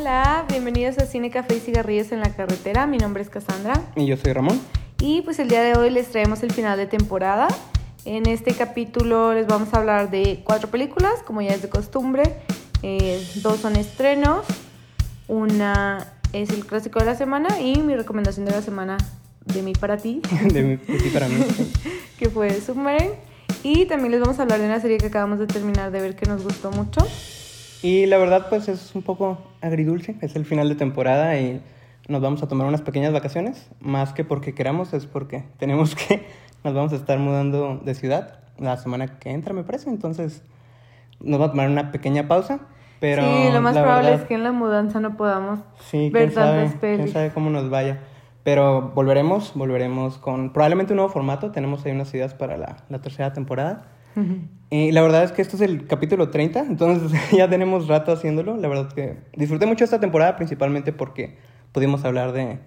[0.00, 2.86] Hola, bienvenidos a Cine, Café y Cigarrillos en la Carretera.
[2.86, 3.82] Mi nombre es Cassandra.
[3.96, 4.60] Y yo soy Ramón.
[5.00, 7.48] Y pues el día de hoy les traemos el final de temporada.
[8.04, 12.36] En este capítulo les vamos a hablar de cuatro películas, como ya es de costumbre.
[12.84, 14.46] Eh, dos son estrenos,
[15.26, 18.98] una es el clásico de la semana y mi recomendación de la semana
[19.46, 20.22] de mí para ti.
[20.52, 21.44] de, mí, de ti para mí.
[22.20, 23.14] que fue Submarine.
[23.64, 26.14] Y también les vamos a hablar de una serie que acabamos de terminar de ver
[26.14, 27.00] que nos gustó mucho.
[27.82, 30.16] Y la verdad, pues es un poco agridulce.
[30.20, 31.62] Es el final de temporada y
[32.08, 33.68] nos vamos a tomar unas pequeñas vacaciones.
[33.80, 36.26] Más que porque queramos, es porque tenemos que.
[36.64, 39.90] Nos vamos a estar mudando de ciudad la semana que entra, me parece.
[39.90, 40.42] Entonces,
[41.20, 42.60] nos vamos a tomar una pequeña pausa.
[43.00, 46.74] Pero sí, lo más probable es que en la mudanza no podamos sí, ver tantas
[46.74, 46.98] pelis.
[46.98, 48.00] Quién sabe cómo nos vaya.
[48.42, 51.52] Pero volveremos, volveremos con probablemente un nuevo formato.
[51.52, 53.84] Tenemos ahí unas ideas para la, la tercera temporada.
[54.70, 58.56] Y la verdad es que esto es el capítulo 30, entonces ya tenemos rato haciéndolo.
[58.56, 61.38] La verdad que disfruté mucho esta temporada, principalmente porque
[61.72, 62.58] pudimos hablar de,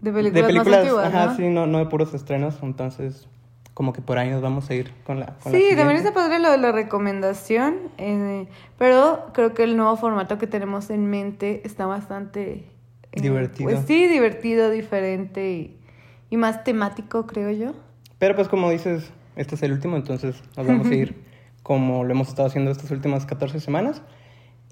[0.00, 1.36] de películas, de películas ajá, ¿no?
[1.36, 3.28] sí, no, no de puros estrenos, entonces
[3.74, 6.38] como que por ahí nos vamos a ir con la con Sí, también está padre
[6.38, 8.46] lo de la recomendación, eh,
[8.78, 12.66] pero creo que el nuevo formato que tenemos en mente está bastante...
[13.12, 13.70] Eh, divertido.
[13.70, 15.78] Pues sí, divertido, diferente y,
[16.28, 17.72] y más temático, creo yo.
[18.18, 21.30] Pero pues como dices, este es el último, entonces nos vamos a ir
[21.62, 24.02] como lo hemos estado haciendo estas últimas 14 semanas.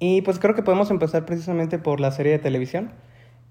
[0.00, 2.92] Y pues creo que podemos empezar precisamente por la serie de televisión.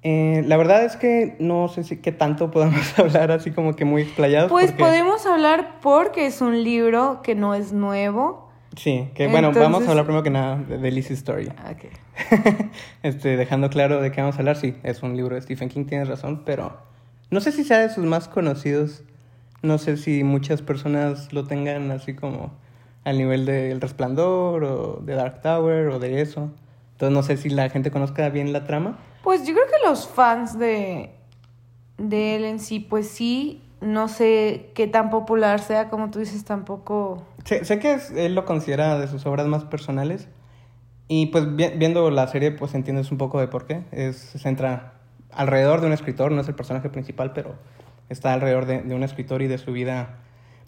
[0.04, 3.86] Eh, la verdad es que no sé si qué tanto podemos hablar así como que
[3.86, 4.52] muy explayados.
[4.52, 8.48] Pues podemos hablar porque es un libro que no es nuevo.
[8.76, 11.50] Sí, que bueno, vamos a hablar primero que nada de, de Lizzie's Story.
[11.76, 11.90] Okay.
[13.04, 15.86] este, dejando claro de qué vamos a hablar, sí, es un libro de Stephen King,
[15.86, 16.78] tienes razón, pero
[17.32, 19.04] no sé si sea de sus más conocidos.
[19.68, 22.52] No sé si muchas personas lo tengan así como
[23.04, 26.50] al nivel de El Resplandor o de Dark Tower o de eso.
[26.94, 28.98] Entonces no sé si la gente conozca bien la trama.
[29.24, 31.12] Pues yo creo que los fans de,
[31.98, 36.46] de él en sí, pues sí, no sé qué tan popular sea, como tú dices,
[36.46, 37.26] tampoco...
[37.44, 40.30] Sé, sé que él lo considera de sus obras más personales
[41.10, 43.84] y pues viendo la serie pues entiendes un poco de por qué.
[43.92, 44.94] Es, se centra
[45.32, 47.56] alrededor de un escritor, no es el personaje principal, pero
[48.10, 50.20] está alrededor de, de un escritor y de su vida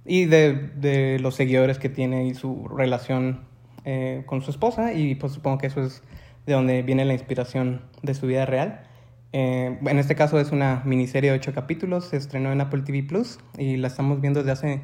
[0.05, 3.41] y de, de, los seguidores que tiene y su relación
[3.85, 6.03] eh, con su esposa y pues supongo que eso es
[6.45, 8.81] de donde viene la inspiración de su vida real.
[9.31, 13.03] Eh, en este caso es una miniserie de ocho capítulos, se estrenó en Apple TV
[13.03, 14.81] Plus y la estamos viendo desde hace,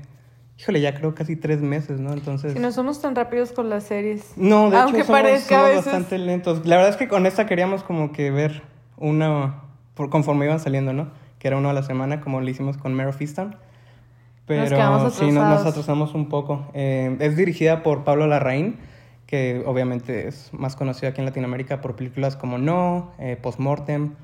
[0.59, 2.13] híjole, ya creo casi tres meses, ¿no?
[2.13, 2.53] Entonces...
[2.53, 4.33] Si no somos tan rápidos con las series.
[4.37, 5.85] No, de Aunque hecho somos, parezca somos a veces...
[5.85, 6.65] bastante lentos.
[6.67, 8.61] La verdad es que con esta queríamos como que ver
[8.97, 9.63] una,
[9.95, 11.09] por, conforme iban saliendo, ¿no?
[11.45, 13.55] Que era uno a la semana, como lo hicimos con Mare of Easttown.
[14.47, 16.65] Pero nos sí, nos, nos, atrasamos un poco.
[16.73, 18.77] Eh, es dirigida por Pablo Larraín,
[19.27, 24.15] que obviamente es más conocido aquí en Latinoamérica por películas como No, eh, Postmortem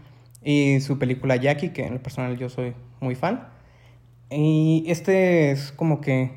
[0.44, 3.50] y su película Jackie, que en lo personal yo soy muy fan.
[4.32, 6.32] Y este es como que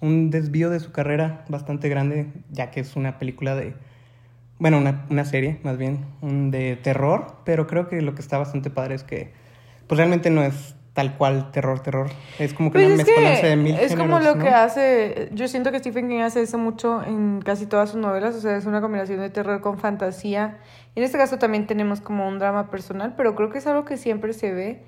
[0.00, 3.74] un desvío de su carrera bastante grande, ya que es una película de,
[4.58, 6.00] bueno, una, una serie más bien,
[6.50, 9.43] de terror, pero creo que lo que está bastante padre es que
[9.86, 12.08] pues realmente no es tal cual terror, terror.
[12.38, 14.42] Es como que Pues una mezcolanza de mil es géneros, como lo ¿no?
[14.42, 18.34] que hace, yo siento que Stephen King hace eso mucho en casi todas sus novelas,
[18.36, 20.58] o sea, es una combinación de terror con fantasía.
[20.94, 23.84] Y en este caso también tenemos como un drama personal, pero creo que es algo
[23.84, 24.84] que siempre se ve.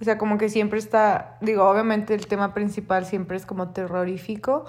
[0.00, 4.64] O sea, como que siempre está, digo, obviamente el tema principal siempre es como terrorífico,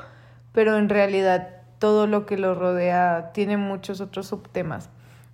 [0.54, 4.90] pero en realidad todo lo que lo rodea tiene muchos otros subtemas.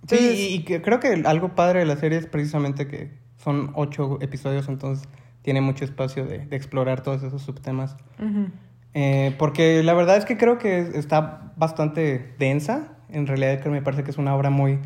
[0.08, 4.68] Sí, y, creo que algo padre de la serie es precisamente que son ocho episodios,
[4.68, 5.08] entonces
[5.42, 7.96] tiene mucho espacio de, de explorar todos esos subtemas.
[8.18, 8.48] ujú.
[8.94, 12.98] Eh, porque la verdad es que creo que está bastante densa.
[13.08, 14.78] En realidad creo me parece que es una obra muy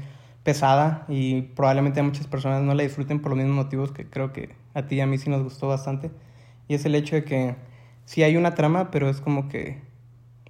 [0.42, 4.32] pesada y probablemente a muchas personas no la disfruten por los mismos motivos que creo
[4.32, 6.10] que a ti y a mí sí nos gustó bastante.
[6.68, 7.56] Y es el hecho de que
[8.04, 9.80] sí hay una trama, pero es como que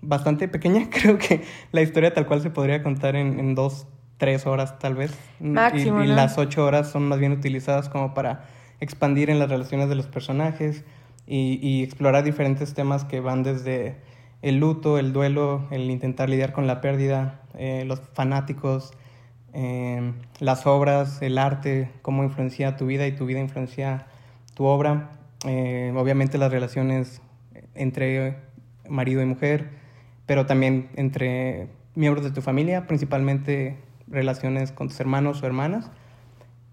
[0.02, 0.88] bastante pequeña.
[0.90, 1.42] Creo que
[1.72, 3.86] la historia tal cual se podría contar en, en dos,
[4.18, 5.16] tres horas tal vez.
[5.40, 6.14] Máximo, y, y ¿no?
[6.14, 8.44] las ocho horas son más bien utilizadas como para
[8.80, 10.84] expandir en las relaciones de los personajes
[11.26, 13.96] y, y explorar diferentes temas que van desde
[14.42, 18.92] el luto, el duelo, el intentar lidiar con la pérdida, eh, los fanáticos,
[19.52, 24.06] eh, las obras, el arte, cómo influencia tu vida y tu vida influencia
[24.54, 25.10] tu obra,
[25.46, 27.20] eh, obviamente las relaciones
[27.74, 28.36] entre
[28.88, 29.70] marido y mujer,
[30.26, 33.76] pero también entre miembros de tu familia, principalmente
[34.08, 35.90] relaciones con tus hermanos o hermanas.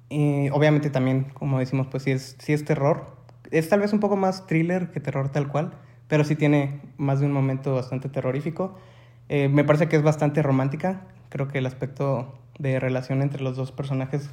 [0.10, 3.16] Y obviamente también, como decimos, pues sí es, sí es terror.
[3.52, 5.74] Es tal vez un poco más thriller que terror tal cual,
[6.08, 8.78] pero sí tiene más de un momento bastante terrorífico.
[9.30, 11.02] Eh, me parece que es bastante romántica.
[11.30, 14.30] Creo que el aspecto de relación entre los dos personajes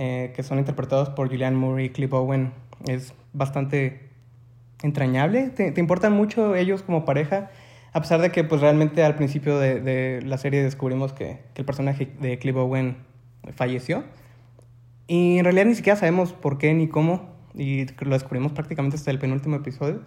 [0.00, 2.52] eh, que son interpretados por Julianne Moore y Cliff Owen
[2.86, 4.08] es bastante
[4.82, 5.50] entrañable.
[5.50, 7.50] Te, te, importan mucho ellos como pareja,
[7.92, 11.62] a pesar de que pues realmente al principio de, de la serie descubrimos que, que,
[11.62, 12.96] el personaje de Cliff Owen
[13.54, 14.04] falleció.
[15.06, 19.10] Y en realidad ni siquiera sabemos por qué ni cómo, y lo descubrimos prácticamente hasta
[19.10, 20.02] el penúltimo episodio.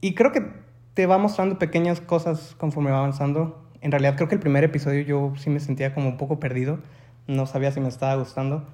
[0.00, 0.46] Y creo que
[0.94, 3.62] te va mostrando pequeñas cosas conforme va avanzando.
[3.80, 6.78] En realidad creo que el primer episodio yo sí me sentía como un poco perdido,
[7.26, 8.66] no sabía si me estaba gustando.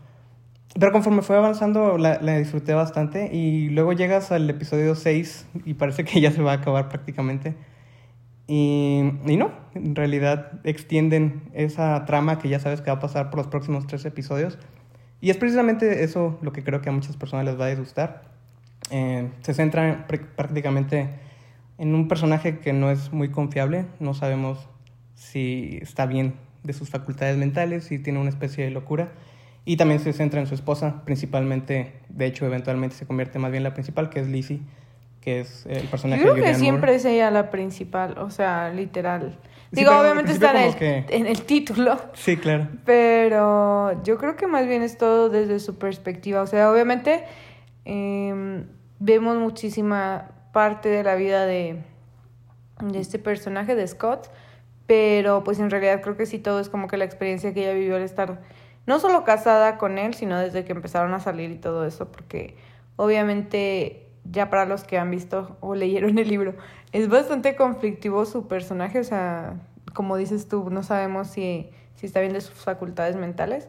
[0.79, 5.75] Pero conforme fue avanzando la, la, disfruté bastante y luego llegas al episodio 6 y
[5.75, 7.55] parece que ya se va a acabar prácticamente.
[8.49, 13.31] Y, y, no, en realidad extienden esa trama que ya sabes que va a pasar
[13.31, 14.59] por los próximos tres episodios.
[15.21, 18.23] Y es precisamente eso lo que creo que a muchas personas les va a disgustar.
[18.91, 20.07] Eh, se centra
[20.37, 21.11] prácticamente
[21.77, 24.69] en un personaje que no es muy confiable, no sabemos
[25.15, 26.35] si está bien
[26.65, 29.13] de sus facultades mentales, si tiene una especie de locura.
[29.65, 33.63] Y también se centra en su esposa, principalmente, de hecho, eventualmente se convierte más bien
[33.63, 34.61] la principal, que es Lizzie,
[35.29, 39.37] que es el personaje Yo creo que siempre es ella la principal, o sea, literal.
[39.73, 42.69] Sí, Digo, obviamente está en el, como que- en el título, Sí, claro.
[42.87, 46.41] pero yo creo que más bien es todo desde su perspectiva.
[46.41, 47.25] O sea, obviamente
[47.85, 48.65] em,
[48.99, 51.83] vemos muchísima parte de la vida de,
[52.81, 54.31] de este personaje, de Scott,
[54.87, 57.75] pero pues en realidad creo que sí todo es como que la experiencia que ella
[57.75, 58.41] vivió al estar
[58.87, 62.57] no solo casada con él, sino desde que empezaron a salir y todo eso, porque
[62.97, 66.55] obviamente ya para los que han visto o leyeron el libro,
[66.93, 69.55] es bastante conflictivo su personaje, o sea,
[69.95, 73.69] como dices tú, no sabemos si, si está bien de sus facultades mentales.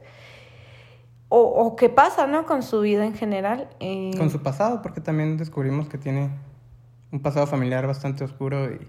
[1.31, 2.45] O, o qué pasa, ¿no?
[2.45, 3.69] Con su vida en general.
[3.79, 6.31] eh, Con su pasado, porque también descubrimos que tiene
[7.12, 8.88] un pasado familiar bastante oscuro y,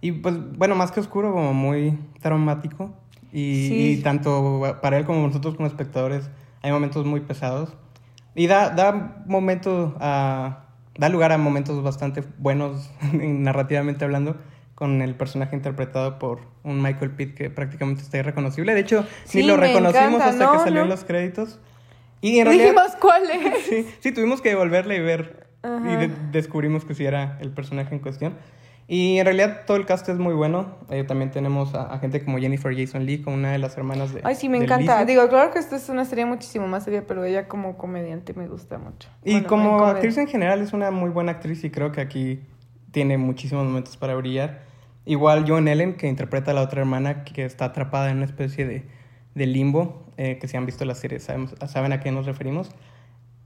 [0.00, 2.90] y pues, bueno, más que oscuro, como muy traumático.
[3.32, 3.92] Y, Sí.
[3.92, 6.30] y tanto para él como nosotros como espectadores
[6.62, 7.76] hay momentos muy pesados.
[8.34, 10.64] Y da, da momentos a...
[10.98, 14.36] Da lugar a momentos bastante buenos, narrativamente hablando,
[14.74, 18.74] con el personaje interpretado por un Michael Pitt que prácticamente está irreconocible.
[18.74, 20.28] De hecho, Sí, ni lo reconocimos encanta.
[20.28, 20.94] hasta No, que salió en no.
[20.94, 21.58] los créditos.
[22.20, 22.64] Y en realidad...
[22.72, 23.64] Dijimos cuál es.
[23.68, 25.46] Sí, sí, tuvimos que volverla y ver.
[25.62, 25.82] Ajá.
[25.92, 28.34] Y de- descubrimos que sí era el personaje en cuestión.
[28.90, 30.76] Y en realidad todo el cast es muy bueno.
[30.88, 34.14] Eh, también tenemos a, a gente como Jennifer Jason Lee, con una de las hermanas
[34.14, 34.22] de.
[34.24, 35.04] Ay, sí, me encanta.
[35.04, 38.48] Digo, claro que esta es una serie muchísimo más seria, pero ella como comediante me
[38.48, 39.10] gusta mucho.
[39.22, 42.00] Y Bueno, en como actriz en general es una muy buena actriz y creo que
[42.00, 42.40] aquí
[42.90, 44.62] tiene muchísimos momentos para brillar.
[45.04, 48.66] Igual Joan Ellen, que interpreta a la otra hermana que está atrapada en una especie
[48.66, 48.84] de,
[49.34, 52.70] de limbo, eh, que si han visto la serie sabemos- saben a qué nos referimos.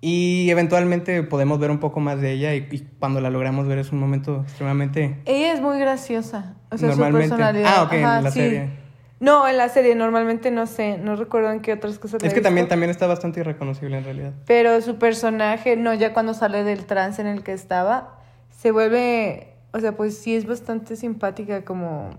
[0.05, 3.79] Y eventualmente podemos ver un poco más de ella y, y cuando la logramos ver
[3.79, 5.21] es un momento extremadamente...
[5.27, 6.57] Ella es muy graciosa.
[6.73, 7.29] O sea, Normalmente.
[7.29, 7.73] su personalidad.
[7.73, 8.41] Ah, ok, en la sí.
[8.41, 8.83] serie.
[9.21, 12.41] No, en la serie normalmente no sé, no recuerdo en qué otras cosas Es que
[12.41, 14.33] también, también está bastante irreconocible en realidad.
[14.45, 18.19] Pero su personaje, no, ya cuando sale del trance en el que estaba,
[18.51, 22.11] se vuelve, o sea, pues sí es bastante simpática como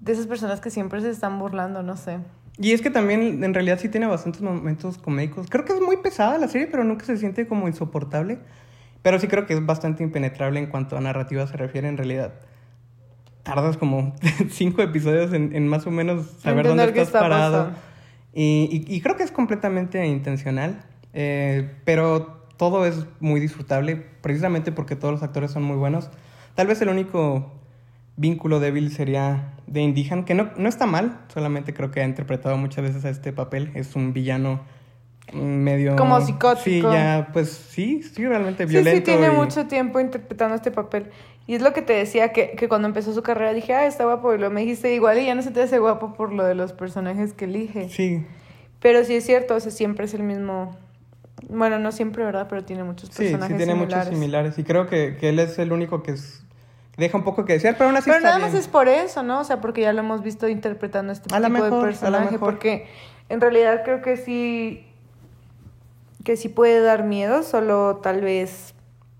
[0.00, 2.20] de esas personas que siempre se están burlando, no sé.
[2.58, 5.46] Y es que también en realidad sí tiene bastantes momentos comédicos.
[5.50, 8.38] Creo que es muy pesada la serie, pero nunca se siente como insoportable.
[9.02, 12.32] Pero sí creo que es bastante impenetrable en cuanto a narrativa se refiere en realidad.
[13.42, 14.14] Tardas como
[14.50, 17.52] cinco episodios en, en más o menos saber dónde Entender estás está parado.
[17.58, 17.78] pasando.
[18.32, 20.82] Y, y- y creo que es completamente intencional.
[21.12, 26.08] eh, pero todo es muy disfrutable precisamente porque todos los actores son muy buenos.
[26.54, 27.52] Tal vez el único
[28.16, 32.56] vínculo débil sería de Indihan, que no, no está mal, solamente creo que ha interpretado
[32.56, 33.70] muchas veces a este papel.
[33.74, 34.60] Es un villano
[35.32, 35.96] medio...
[35.96, 36.62] Como psicótico.
[36.64, 38.98] Sí, ya, pues sí, sí, realmente Sí, violento.
[38.98, 41.06] sí, tiene y- mucho tiempo interpretando este papel.
[41.48, 44.04] Y es lo que te decía, que, que cuando empezó su carrera dije, ah, está
[44.04, 44.34] guapo.
[44.34, 46.54] Y luego me dijiste, igual y ya no se te hace guapo por lo de
[46.54, 47.88] los personajes que elige.
[47.88, 48.24] Sí,
[48.80, 50.76] Pero sí es cierto, o sea, siempre es el mismo...
[51.50, 52.46] Bueno, no siempre, ¿verdad?
[52.48, 54.06] Pero tiene muchos sí, personajes sí tiene similares.
[54.06, 54.58] muchos similares.
[54.58, 56.42] Y creo que, que él es el único que es...
[56.96, 59.22] Deja un poco que desear, pero aún así Pero está nada más es por eso,
[59.22, 59.40] ¿no?
[59.40, 62.38] O sea, porque ya lo hemos visto interpretando este A tipo mejor, de personaje.
[62.38, 62.88] Porque
[63.28, 64.86] en realidad creo que sí.
[66.24, 68.74] que sí puede dar miedo, solo tal vez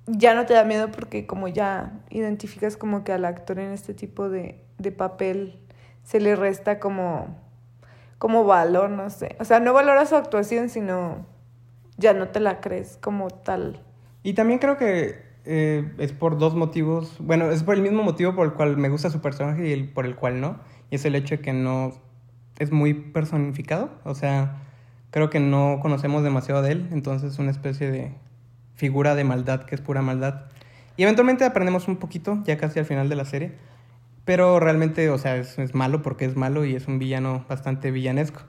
[0.07, 3.93] ya no te da miedo porque como ya identificas como que al actor en este
[3.93, 5.59] tipo de, de papel
[6.05, 7.37] se le resta como,
[8.19, 9.37] como valor, no sé.
[9.41, 11.27] O sea, no valora su actuación, sino
[11.97, 13.83] ya no te la crees como tal.
[14.23, 17.17] Y también creo que eh, es por dos motivos.
[17.21, 19.89] Bueno, es por el mismo motivo por el cual me gusta su personaje y el
[19.89, 20.59] por el cual no.
[20.91, 21.93] Y es el hecho de que no
[22.59, 23.91] es muy personificado.
[24.05, 24.63] O sea,
[25.11, 26.89] creo que no conocemos demasiado de él.
[26.91, 28.13] Entonces es una especie de
[28.75, 30.47] figura de maldad que es pura maldad.
[30.97, 33.53] Y eventualmente aprendemos un poquito, ya casi al final de la serie.
[34.25, 37.93] Pero realmente, o sea, es, es malo porque es malo y es un villano bastante
[37.93, 38.41] villanesco.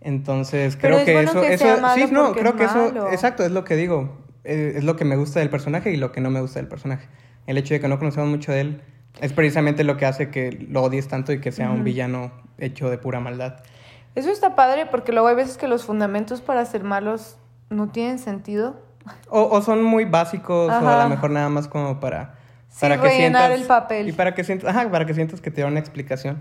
[0.00, 2.56] Entonces, Pero creo es que bueno eso, que eso, sea malo sí, no, creo es
[2.56, 5.96] que eso, exacto, es lo que digo, es lo que me gusta del personaje y
[5.96, 7.08] lo que no me gusta del personaje.
[7.46, 8.82] El hecho de que no conocemos mucho de él
[9.20, 12.90] es precisamente lo que hace que lo odies tanto y que sea un villano hecho
[12.90, 13.56] de pura maldad.
[14.14, 17.36] Eso está padre porque luego hay veces que los fundamentos para ser malos
[17.70, 18.80] no tienen sentido.
[19.28, 22.34] O, o son muy básicos o a lo mejor nada más como para,
[22.68, 24.08] Sí, para que sientas el papel.
[24.08, 26.38] y para que sientas, ajá, para que sientas que te da una explicación.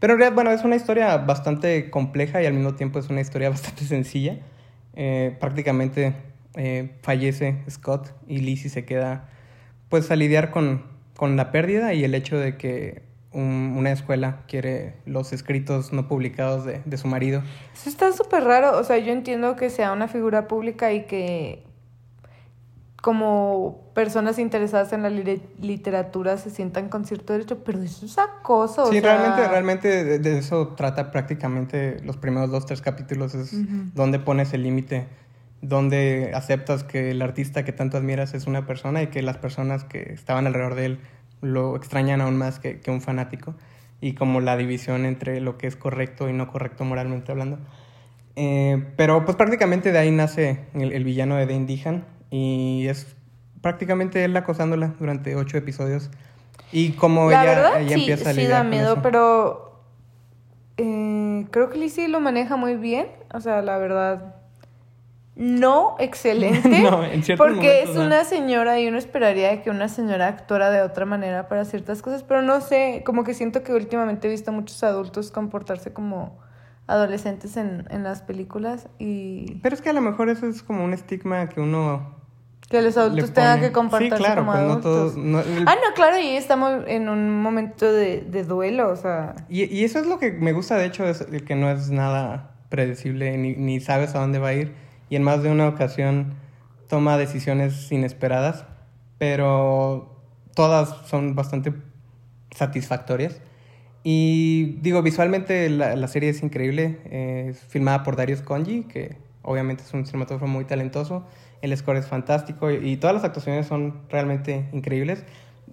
[0.00, 3.20] Pero en realidad, bueno, es una historia bastante compleja y al mismo tiempo es una
[3.20, 4.38] historia bastante sencilla.
[4.94, 6.14] Eh, prácticamente
[6.56, 9.28] eh, fallece Scott y Lizzie se queda
[9.88, 10.82] pues a lidiar con,
[11.16, 16.08] con la pérdida y el hecho de que un- una escuela quiere los escritos no
[16.08, 17.42] publicados de, de su marido.
[17.74, 18.78] Eso está súper raro.
[18.78, 21.62] O sea, yo entiendo que sea una figura pública y que
[23.02, 28.16] como personas interesadas en la li- literatura se sientan con cierto derecho, pero eso es
[28.18, 28.84] acoso.
[28.84, 33.34] o Sí, sea, realmente, realmente de, de eso trata prácticamente los primeros dos, tres capítulos,
[33.34, 33.90] es Ujú.
[33.94, 35.06] donde pones el límite,
[35.62, 39.84] donde aceptas que el artista que tanto admiras es una persona y que las personas
[39.84, 41.00] que estaban alrededor de él
[41.40, 43.54] lo extrañan aún más que, que un fanático,
[44.00, 47.58] y como la división entre lo que es correcto y no correcto moralmente hablando.
[48.36, 53.16] Eh, pero pues prácticamente de ahí nace el, el villano de Dane Dehan y es
[53.62, 56.10] prácticamente él acosándola durante ocho episodios.
[56.72, 59.02] Y como La ella, verdad, ella sí, empieza a sí da miedo, eso.
[59.02, 59.80] pero
[60.76, 63.08] eh, creo que Lizzie lo maneja muy bien.
[63.32, 64.35] O sea, la verdad,
[65.36, 66.68] no excelente.
[66.82, 71.04] No, en porque es una señora y uno esperaría que una señora actuara de otra
[71.04, 74.54] manera para ciertas cosas, pero no sé, como que siento que últimamente he visto a
[74.54, 76.38] muchos adultos comportarse como
[76.86, 80.84] adolescentes en, en las películas y Pero es que a lo mejor eso es como
[80.84, 82.14] un estigma que uno
[82.70, 83.66] que los adultos tengan que
[83.98, 84.82] Sí, claro, como pues no adultos.
[84.82, 85.16] todos...
[85.16, 89.36] no- el- Ah, no, claro, y estamos en un momento de, de duelo, o sea...
[89.48, 91.90] y, y eso es lo que me gusta, de hecho, es el que no es
[91.90, 94.85] nada predecible, ni, ni sabes a dónde va a ir.
[95.08, 96.34] Y en más de una ocasión
[96.88, 98.64] toma decisiones inesperadas,
[99.18, 100.16] pero
[100.54, 101.72] todas son bastante
[102.50, 103.40] satisfactorias.
[104.02, 107.00] Y digo, visualmente la, la serie es increíble.
[107.10, 111.24] es filmada por Darius Conji, que obviamente es un cinematógrafo muy talentoso.
[111.62, 115.24] El score es fantástico y, todas las actuaciones son realmente increíbles.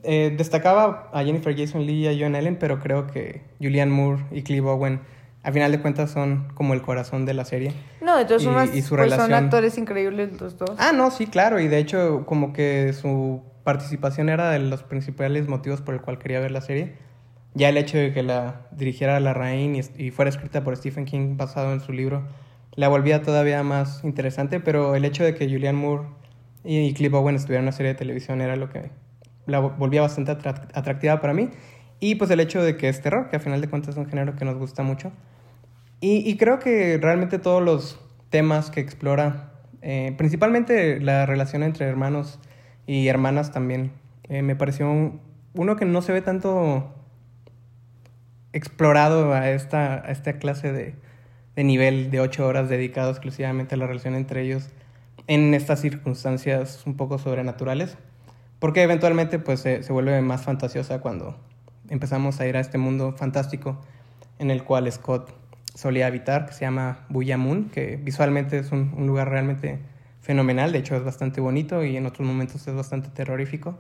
[0.04, 4.24] Eh, destacaba a Jennifer Jason Leigh y a John Allen, pero creo que Julianne Moore
[4.32, 5.02] y Clive Owen,
[5.44, 7.74] a final de cuentas, son como el corazón de la serie.
[8.02, 8.20] No,
[8.74, 10.72] Y- y su pues son actores increíbles los dos.
[10.78, 11.60] Ah, no, sí, claro.
[11.60, 16.18] Y de hecho, como que su participación era de los principales motivos por el cual
[16.20, 16.96] quería ver la serie.
[17.56, 21.06] Ya el hecho de que la dirigiera la Rain y, y fuera escrita por Stephen
[21.06, 22.24] King basado en su libro,
[22.76, 24.60] la volvía todavía más interesante.
[24.60, 26.04] Pero el hecho de que Julianne Moore
[26.64, 28.90] y, Clive Owen estuvieran en una serie de televisión era lo que
[29.46, 31.50] la vo- volvía bastante atra- atractiva para mí.
[32.00, 34.08] Y pues el hecho de que es terror, que a final de cuentas es un
[34.08, 35.12] género que nos gusta mucho.
[36.06, 37.98] Y, creo que realmente todos los
[38.30, 42.42] temas que explora, eh, principalmente la relación entre hermanos
[42.86, 43.94] y hermanas también,
[44.28, 45.22] eh, me pareció un-
[45.54, 46.94] uno que no se ve tanto
[48.52, 50.96] explorado a esta, esta clase de,
[51.56, 54.72] de nivel de ocho horas dedicado exclusivamente a la relación entre ellos
[55.28, 57.98] en estas circunstancias un poco sobrenaturales,
[58.60, 61.38] porque eventualmente pues se, se vuelve más fantasiosa cuando
[61.88, 63.80] empezamos a ir a este mundo fantástico
[64.38, 65.43] en el cual Scott
[65.74, 69.80] solía habitar, que se llama Buya Moon, que visualmente es un, lugar realmente
[70.22, 73.78] fenomenal, de hecho es bastante bonito y en otros momentos es bastante terrorífico.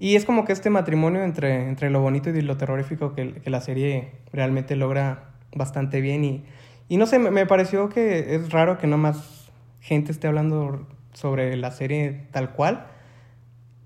[0.00, 3.50] Y es como que este matrimonio entre, entre lo bonito y lo terrorífico que, que
[3.50, 6.24] la serie realmente logra bastante bien.
[6.24, 6.44] Y,
[6.88, 10.86] y no sé, me, me pareció que es raro que no más gente esté hablando
[11.12, 12.86] sobre la serie tal cual.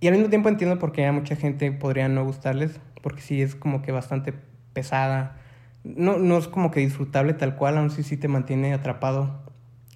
[0.00, 3.40] Y al mismo tiempo entiendo por qué a mucha gente podría no gustarles, porque sí
[3.40, 4.34] es como que bastante
[4.72, 5.38] pesada.
[5.84, 9.42] No, no es como que disfrutable tal cual, aún sí, sí te mantiene atrapado.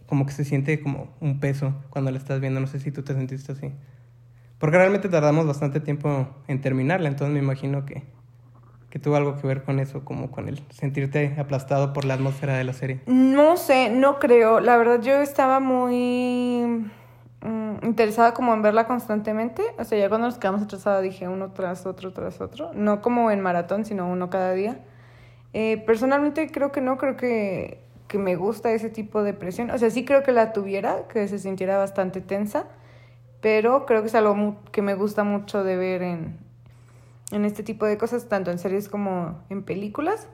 [0.07, 2.61] Como que se siente como un peso cuando la estás viendo.
[2.61, 3.73] No sé si tú te sentiste así.
[4.59, 8.05] Porque realmente tardamos bastante tiempo en terminarla, entonces me imagino que,
[8.88, 12.57] que tuvo algo que ver con eso, como con el sentirte aplastado por la atmósfera
[12.57, 13.00] de la serie.
[13.07, 14.61] No sé, no creo.
[14.61, 16.88] La verdad, yo estaba muy
[17.43, 19.62] mm, interesada como en verla constantemente.
[19.78, 22.73] O sea, ya cuando nos quedamos atrasados dije uno tras otro, tras otro.
[22.73, 24.81] No como en maratón, sino uno cada día.
[25.59, 29.71] Eh, personalmente creo que no, creo que, que me gusta ese tipo de presión.
[29.71, 32.67] O sea, sí creo que la tuviera, que se sintiera bastante tensa,
[33.41, 36.37] pero creo que es algo que me gusta mucho de ver en,
[37.33, 40.29] en este tipo de cosas, tanto en series como en películas.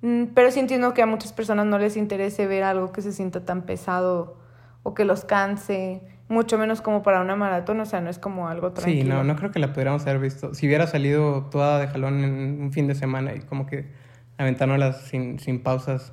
[0.00, 3.12] Mm, Pero sí entiendo que a muchas personas no les interese ver algo que se
[3.12, 4.38] sienta tan pesado
[4.82, 6.00] o que los canse,
[6.30, 9.02] mucho menos como para una maratón, o sea, no es como algo tranquilo.
[9.02, 10.54] Sí, no, no creo que la pudiéramos haber visto.
[10.54, 14.07] Si hubiera salido toda de jalón en un fin de semana y como que
[14.38, 16.12] aventándolas sin, sin pausas.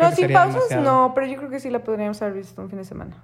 [0.00, 2.78] No, sin pausas no, pero yo creo que sí la podríamos haber visto un fin
[2.78, 3.22] de semana.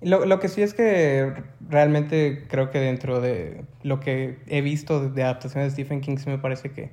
[0.00, 1.32] Lo, lo que sí es que
[1.68, 6.28] realmente creo que dentro de lo que he visto de adaptaciones de Stephen King sí
[6.28, 6.90] me parece que,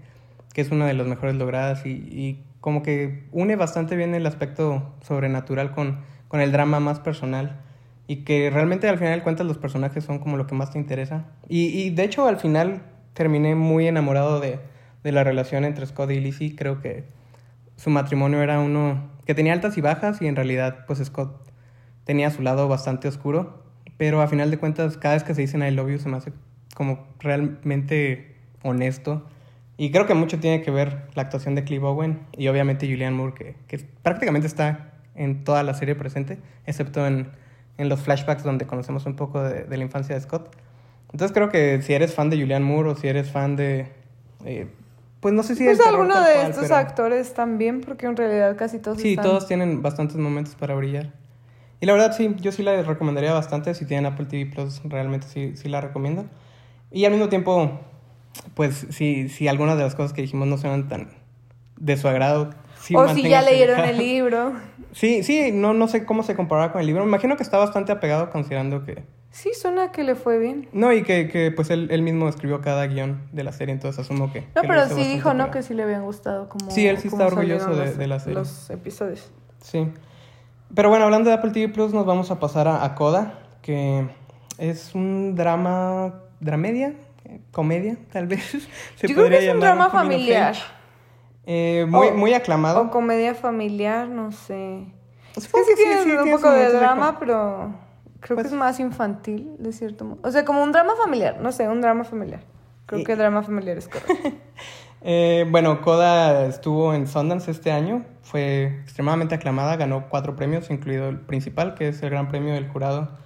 [0.53, 4.25] que es una de las mejores logradas y, y, como que une bastante bien el
[4.25, 7.61] aspecto sobrenatural con, con el drama más personal
[8.05, 10.77] y que realmente al final de cuentas los personajes son como lo que más te
[10.77, 11.25] interesa.
[11.47, 12.81] Y, y de hecho al final
[13.13, 14.59] terminé muy enamorado de,
[15.03, 16.55] de la relación entre Scott y Lizzie.
[16.55, 17.05] Creo que
[17.75, 21.49] su matrimonio era uno que tenía altas y bajas y en realidad pues Scott
[22.03, 23.63] tenía su lado bastante oscuro,
[23.97, 26.17] pero a final de cuentas cada vez que se dicen I love you se me
[26.17, 26.33] hace
[26.73, 29.25] como realmente honesto.
[29.77, 33.15] Y creo que mucho tiene que ver la actuación de Clive Owen y obviamente Julianne
[33.15, 37.29] Moore, que, que prácticamente está en toda la serie presente, excepto en,
[37.79, 40.53] en los flashbacks donde conocemos un poco de, la infancia de Scott.
[41.11, 43.87] Entonces creo que si eres fan de Julianne Moore o si eres fan de...
[44.45, 44.67] Eh,
[45.19, 45.65] pues no sé si...
[45.65, 46.75] Pues alguno de estos pero...
[46.75, 49.01] actores también, porque en realidad casi todos...
[49.01, 51.11] Sí, todos tienen bastantes momentos para brillar.
[51.81, 53.73] Y la verdad sí, yo sí la recomendaría bastante.
[53.73, 56.25] Si tienen Apple TV Plus, realmente sí, sí la recomiendo.
[56.91, 57.79] Y al mismo tiempo,
[58.53, 61.09] pues si, si algunas de las cosas que dijimos no sean tan
[61.77, 62.51] de su agrado.
[62.79, 64.53] Sí o si ya leyeron el libro.
[64.91, 67.03] Sí, sí, no, no sé cómo se comparaba con el libro.
[67.03, 69.03] Me imagino que está bastante apegado considerando que...
[69.31, 70.67] Sí, suena que le fue bien.
[70.73, 73.99] No, y que, que pues él, él, mismo escribió cada guion de la serie, entonces
[74.03, 74.41] asumo que...
[74.55, 75.51] No, pero sí dijo, ¿no?
[75.51, 76.71] Que sí le habían gustado como...
[76.71, 78.35] Sí, él sí está orgulloso de, los, de la serie.
[78.35, 79.31] Los episodios.
[79.61, 79.87] Sí.
[80.73, 84.07] Pero bueno, hablando de Apple TV Plus, nos vamos a pasar a, a Coda, que
[84.57, 86.95] es un drama, dramedia,
[87.51, 88.43] comedia, tal vez.
[88.95, 90.55] Se Yo creo que es un drama familiar.
[91.45, 92.81] Eh, muy, o, muy aclamado.
[92.81, 94.85] O comedia familiar, no sé.
[95.35, 97.73] Es que sí, un poco de drama, pero
[98.19, 100.19] creo pues, que es más infantil, de cierto modo.
[100.23, 102.41] O sea, como un drama familiar, no sé, un drama familiar.
[102.85, 103.03] Creo y...
[103.03, 104.13] que drama familiar es correcto.
[105.01, 111.09] eh, bueno, Coda estuvo en Sundance este año, fue extremadamente aclamada, ganó cuatro premios, incluido
[111.09, 113.17] el principal, que es el Gran Premio del Jurado.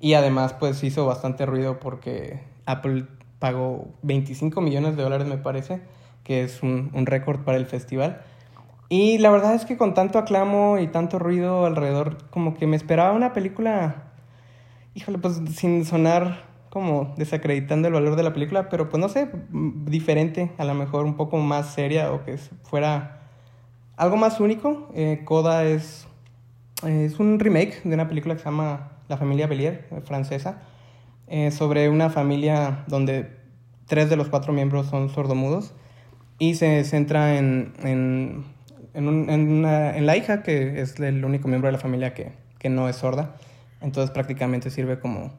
[0.00, 3.06] Y además, pues hizo bastante ruido porque Apple
[3.38, 5.80] pagó 25 millones de dólares, me parece,
[6.24, 8.22] que es un, un récord para el festival.
[8.88, 12.76] Y la verdad es que con tanto aclamo y tanto ruido alrededor, como que me
[12.76, 14.07] esperaba una película,
[14.98, 19.30] híjole, pues sin sonar como desacreditando el valor de la película, pero pues no sé,
[19.86, 23.20] diferente, a lo mejor un poco más seria o que fuera
[23.96, 24.88] algo más único.
[24.94, 26.08] Eh, Coda es,
[26.84, 30.62] es un remake de una película que se llama La familia Belier, francesa,
[31.28, 33.36] eh, sobre una familia donde
[33.86, 35.74] tres de los cuatro miembros son sordomudos
[36.40, 38.44] y se centra en, en,
[38.94, 42.14] en, un, en, una, en la hija, que es el único miembro de la familia
[42.14, 43.36] que, que no es sorda.
[43.80, 45.32] Entonces prácticamente sirve como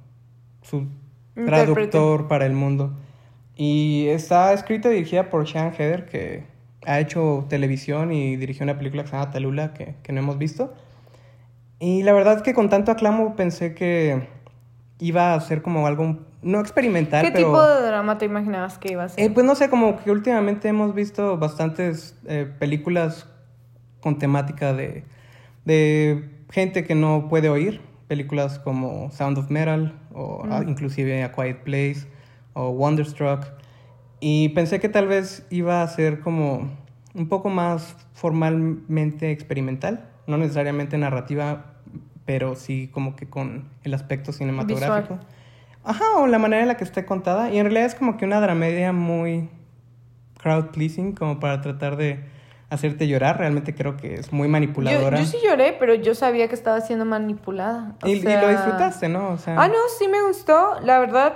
[0.61, 0.87] su
[1.33, 2.93] traductor para el mundo.
[3.55, 6.45] Y está escrita y dirigida por Sean Heather, que
[6.85, 10.37] ha hecho televisión y dirigió una película que se llama Talula, que, que no hemos
[10.37, 10.73] visto.
[11.79, 14.27] Y la verdad es que con tanto aclamo pensé que
[14.99, 17.47] iba a ser como algo no experimental, ¿Qué pero...
[17.47, 19.23] tipo de drama te imaginabas que iba a ser?
[19.23, 23.27] Eh, pues no sé, como que últimamente hemos visto bastantes eh, películas
[23.99, 25.03] con temática de,
[25.65, 30.67] de gente que no puede oír, películas como Sound of Metal o mm.
[30.67, 32.07] inclusive A Quiet Place
[32.53, 33.45] o Wonderstruck.
[34.19, 36.69] Y pensé que tal vez iba a ser como
[37.13, 41.75] un poco más formalmente experimental, no necesariamente narrativa,
[42.25, 45.15] pero sí como que con el aspecto cinematográfico.
[45.15, 45.27] Visual.
[45.85, 47.51] Ajá, o la manera en la que esté contada.
[47.51, 49.49] Y en realidad es como que una dramedia muy
[50.37, 52.19] crowd pleasing, como para tratar de
[52.69, 53.37] hacerte llorar.
[53.37, 55.17] Realmente creo que es muy manipuladora.
[55.17, 57.95] Yo, yo sí lloré, pero yo sabía que estaba siendo manipulada.
[58.03, 58.39] O y, sea...
[58.39, 59.29] y, lo disfrutaste, ¿no?
[59.29, 59.55] O sea...
[59.61, 60.79] Ah, no, sí me gustó.
[60.81, 61.33] La verdad,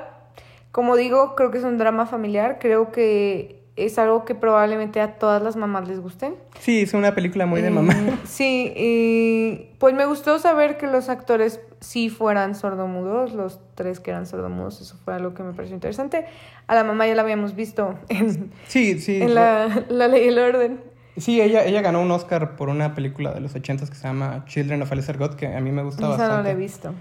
[0.72, 2.58] como digo, creo que es un drama familiar.
[2.60, 6.34] Creo que es algo que probablemente a todas las mamás les guste.
[6.60, 7.96] Sí, es una película muy de mamá.
[8.26, 14.12] Sí, y pues me gustó saber que los actores sí fueran sordomudos, los tres que
[14.12, 16.26] eran sordomudos, eso fue algo que me pareció interesante.
[16.68, 20.28] A la mamá ya la habíamos visto en, sí, sí, en la, la Ley y
[20.30, 20.93] el Orden.
[21.18, 24.46] Sí, ella, ella ganó un Oscar por una película de los ochentas que se llama
[24.48, 26.38] Children of Alice God, que a mí me gusta Esa bastante.
[26.38, 26.94] no la he visto.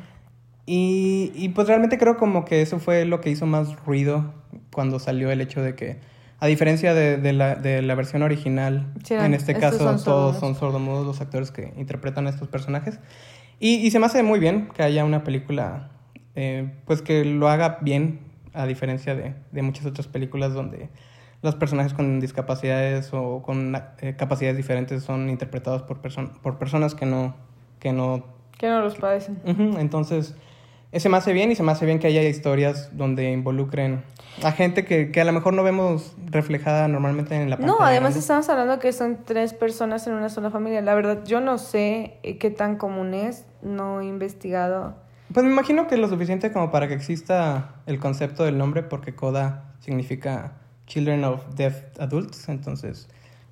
[0.66, 4.32] Y, y pues realmente creo como que eso fue lo que hizo más ruido
[4.70, 5.98] cuando salió el hecho de que
[6.38, 10.38] a diferencia de, de, la, de la, versión original, sí, en este caso son todos
[10.38, 12.98] son sordomudos los actores que interpretan a estos personajes.
[13.60, 15.90] Y, y, se me hace muy bien que haya una película,
[16.34, 18.20] eh, pues que lo haga bien,
[18.54, 20.88] a diferencia de, de, muchas otras películas donde
[21.42, 26.94] los personajes con discapacidades o con eh, capacidades diferentes son interpretados por, perso por personas
[26.94, 27.34] que no,
[27.80, 28.24] que no...
[28.56, 29.40] Que no los padecen.
[29.44, 29.80] Uh -huh.
[29.80, 30.36] Entonces,
[30.92, 34.04] ese me hace bien y se me hace bien que haya historias donde involucren
[34.42, 37.78] a gente que, que a lo mejor no vemos reflejada normalmente en la pantalla.
[37.78, 38.18] No, además grande.
[38.20, 40.80] estamos hablando que son tres personas en una sola familia.
[40.80, 44.94] La verdad, yo no sé eh, qué tan común es, no he investigado.
[45.32, 49.14] Pues me imagino que lo suficiente como para que exista el concepto del nombre, porque
[49.14, 50.52] CODA significa
[50.92, 53.08] Children of Deaf Adults, entonces,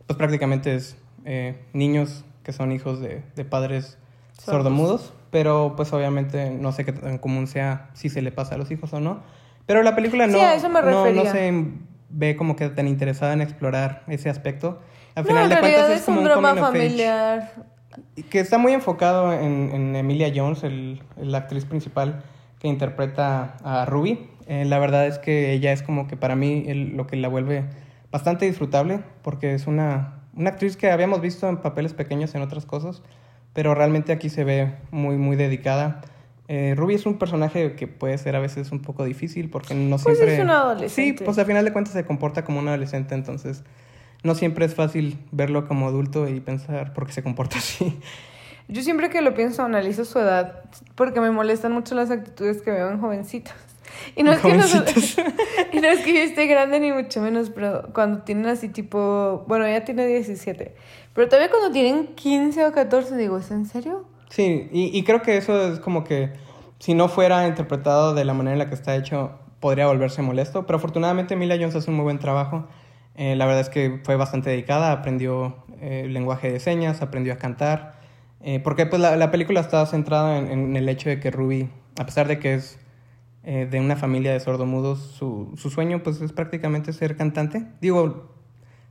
[0.06, 3.96] pues prácticamente es eh, niños que son hijos de, de padres
[4.32, 4.44] Sordos.
[4.44, 8.58] sordomudos, pero pues obviamente no sé qué tan común sea si se le pasa a
[8.58, 9.22] los hijos o no.
[9.64, 11.64] Pero la película no, Sí, a eso me no, no se
[12.10, 14.82] ve como que tan interesada en explorar ese aspecto.
[15.14, 17.52] Al no, final en de cuentas es, es como un drama familiar.
[18.28, 22.22] que está muy enfocado en, en Emilia Jones, el, la actriz principal
[22.58, 24.28] que interpreta a Ruby.
[24.52, 27.28] Eh, la verdad es que ella es como que para mí el- lo que la
[27.28, 27.66] vuelve
[28.10, 32.66] bastante disfrutable, porque es una, una actriz que habíamos visto en papeles pequeños en otras
[32.66, 33.00] cosas,
[33.52, 36.00] pero realmente aquí se ve muy, muy dedicada.
[36.48, 39.98] Eh, Ruby es un personaje que puede ser a veces un poco difícil porque no
[39.98, 40.34] Pues siempre...
[40.34, 41.18] es una adolescente.
[41.18, 43.62] Sí, pues al final de cuentas se comporta como un adolescente, entonces
[44.24, 47.96] no siempre es fácil verlo como adulto y pensar por qué se comporta así.
[48.66, 50.64] Yo siempre que lo pienso analizo su edad
[50.96, 53.54] porque me molestan mucho las actitudes que veo en jovencitos.
[54.16, 55.16] Y no, es que no, Jovencitos.
[55.72, 59.44] y no es que yo esté grande ni mucho menos, pero cuando tienen así tipo,
[59.46, 60.74] bueno, ella tiene 17,
[61.14, 64.04] pero todavía cuando tienen 15 o 14 digo, ¿es en serio?
[64.28, 66.30] Sí, y, y creo que eso es como que
[66.78, 70.66] si no fuera interpretado de la manera en la que está hecho, podría volverse molesto.
[70.66, 72.66] Pero afortunadamente Emilia Jones hace un muy buen trabajo.
[73.16, 77.36] Eh, la verdad es que fue bastante dedicada, aprendió eh, lenguaje de señas, aprendió a
[77.36, 78.00] cantar.
[78.42, 81.68] Eh, porque pues la, la película está centrada en, en el hecho de que Ruby,
[81.98, 82.78] a pesar de que es
[83.42, 87.66] eh, de una familia de sordomudos, su, su sueño pues es prácticamente ser cantante.
[87.80, 88.34] Digo,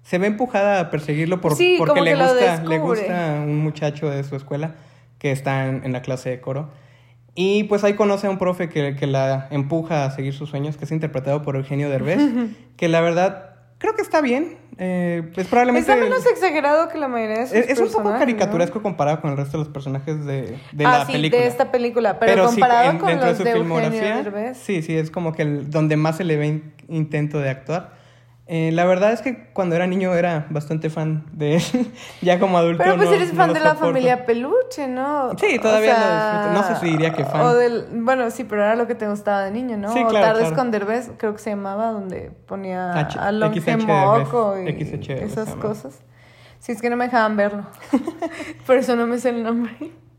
[0.03, 4.23] se ve empujada a perseguirlo por, Sí, porque le gusta, le gusta un muchacho de
[4.23, 4.75] su escuela
[5.19, 6.69] que está en, en la clase de coro.
[7.35, 10.77] Y pues ahí conoce a un profe que, que la empuja a seguir sus sueños,
[10.77, 12.19] que es interpretado por Eugenio Derbez,
[12.75, 13.48] que la verdad
[13.79, 14.57] creo que está bien.
[14.81, 15.91] Eh, pues probablemente...
[15.91, 19.31] Está menos exagerado que la mayoría de sus es, es un poco caricaturesco comparado con
[19.31, 20.89] el resto de los personajes de, de ¿no?
[20.89, 21.41] ah, la sí, película.
[21.41, 24.81] de esta película, pero, sí, comparado en- con los de de, su Eugenio filmografía, sí,
[24.81, 27.98] sí, es como que el, donde más se le ve in- intento de actuar.
[28.51, 31.61] Eh, la verdad es que cuando era niño era bastante fan de él.
[32.23, 33.85] ya como adulto Pero pues no- eres fan de la soporto.
[33.93, 35.37] familia Peluche, ¿no?
[35.37, 36.53] Sí, todavía lo disfruto.
[36.59, 37.41] No sé si diría que fan.
[37.41, 39.93] O del, bueno, sí, pero era lo que te gustaba de niño, ¿no?
[39.93, 40.55] Sí, o claro, Tardes claro.
[40.55, 45.49] con Derbez, creo que se llamaba, donde ponía H- a Longe Moco y XH esas
[45.55, 46.01] cosas.
[46.57, 47.65] Sí, es que no me dejaban verlo.
[48.65, 49.71] Por eso no me sé el nombre.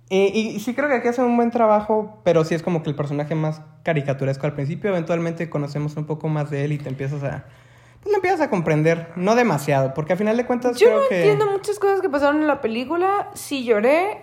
[0.08, 2.90] Eh, y sí creo que aquí hace un buen trabajo, pero sí es como que
[2.90, 4.90] el personaje más caricaturesco al principio.
[4.90, 7.44] Eventualmente conocemos un poco más de él y te empiezas a...
[8.02, 9.08] Pues lo empiezas a comprender.
[9.16, 11.16] No demasiado, porque al final de cuentas Yo creo no que...
[11.18, 13.30] entiendo muchas cosas que pasaron en la película.
[13.34, 14.18] Sí lloré.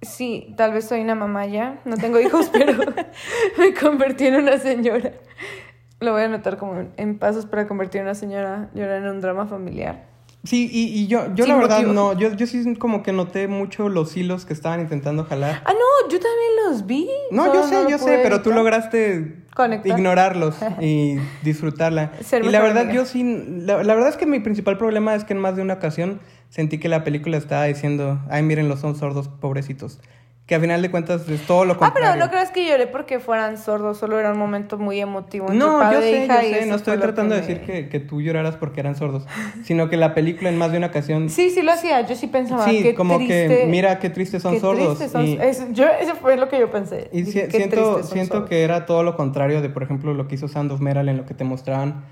[0.00, 1.80] Sí, tal vez soy una mamá ya.
[1.84, 2.74] No tengo hijos, pero
[3.58, 5.12] me convertí en una señora.
[6.00, 9.20] Lo voy a anotar como en pasos para convertir en una señora llorar en un
[9.20, 10.10] drama familiar.
[10.42, 11.92] Sí, y, y yo, yo Sin la verdad motivo.
[11.92, 15.62] no, yo, yo sí como que noté mucho los hilos que estaban intentando jalar.
[15.64, 17.08] Ah, no, yo también los vi.
[17.30, 19.98] No, yo sé, yo sé, pero tú lograste Conectar.
[19.98, 22.12] ignorarlos y disfrutarla.
[22.22, 22.94] Ser y la verdad, amiga.
[22.94, 25.62] yo sí, la, la verdad es que mi principal problema es que en más de
[25.62, 30.00] una ocasión sentí que la película estaba diciendo, ay, miren, los son sordos, pobrecitos.
[30.46, 32.08] Que a final de cuentas es todo lo Ah, contrario.
[32.14, 35.46] pero no creas que lloré porque fueran sordos, solo era un momento muy emotivo.
[35.46, 37.88] entre No, padre yo sé, hija, yo sé, no estoy tratando de me- decir que,
[37.88, 39.24] que tú lloraras porque eran sordos,
[39.64, 42.26] sino que la película en más de una ocasión Sí, sí lo hacía, yo sí
[42.26, 43.46] pensaba, Sí, qué como triste.
[43.60, 44.98] que mira qué tristes son qué sordos.
[44.98, 47.08] tristes son- y eso, yo, eso fue lo que yo pensé.
[47.12, 48.48] y si- siento, siento sordos.
[48.50, 51.18] que era todo lo contrario de, por ejemplo, lo que hizo Sand of Meral en
[51.18, 52.04] lo que te mostraban.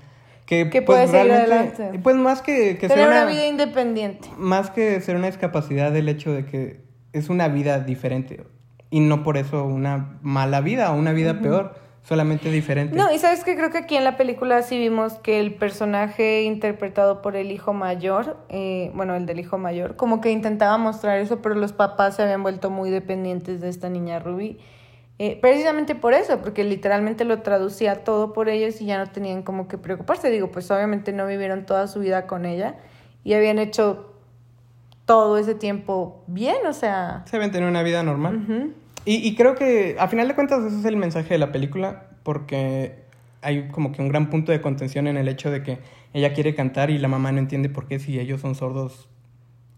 [0.45, 1.99] Que, Que pues, puede seguir realmente, adelante.
[2.01, 4.29] Pues más que, que ser una, vida independiente.
[4.37, 8.45] más que ser una discapacidad, el hecho de que es una vida diferente.
[8.89, 12.95] Y no por eso una mala vida o una vida peor, solamente diferente.
[12.95, 16.43] No, y sabes que creo que aquí en la película sí vimos que el personaje
[16.43, 21.19] interpretado por el hijo mayor, eh, bueno, el del hijo mayor, como que intentaba mostrar
[21.19, 24.57] eso, pero los papás se habían vuelto muy dependientes de esta niña Ruby.
[25.19, 29.43] Eh, precisamente por eso, porque literalmente lo traducía todo por ellos y ya no tenían
[29.43, 30.31] como que preocuparse.
[30.31, 32.77] Digo, pues obviamente no vivieron toda su vida con ella
[33.23, 34.10] y habían hecho
[35.11, 37.23] todo ese tiempo bien, o sea...
[37.25, 38.73] Se deben tener una vida normal.
[39.03, 42.05] Y, y creo que a final de cuentas ese es el mensaje de la película,
[42.23, 42.95] porque
[43.41, 45.79] hay como que un gran punto de contención en el hecho de que
[46.13, 49.09] ella quiere cantar y la mamá no entiende por qué si ellos son sordos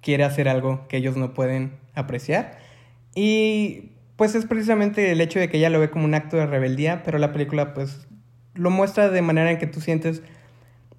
[0.04, 2.60] quiere hacer algo que ellos no pueden apreciar.
[3.15, 6.46] Y pues es precisamente el hecho de que ella lo ve como un acto de
[6.46, 8.06] rebeldía, pero la película pues
[8.54, 10.22] lo muestra de manera en que tú sientes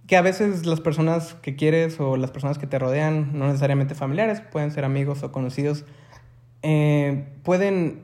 [0.07, 3.95] que a veces las personas que quieres o las personas que te rodean, no necesariamente
[3.95, 5.85] familiares, pueden ser amigos o conocidos,
[6.63, 8.03] eh, pueden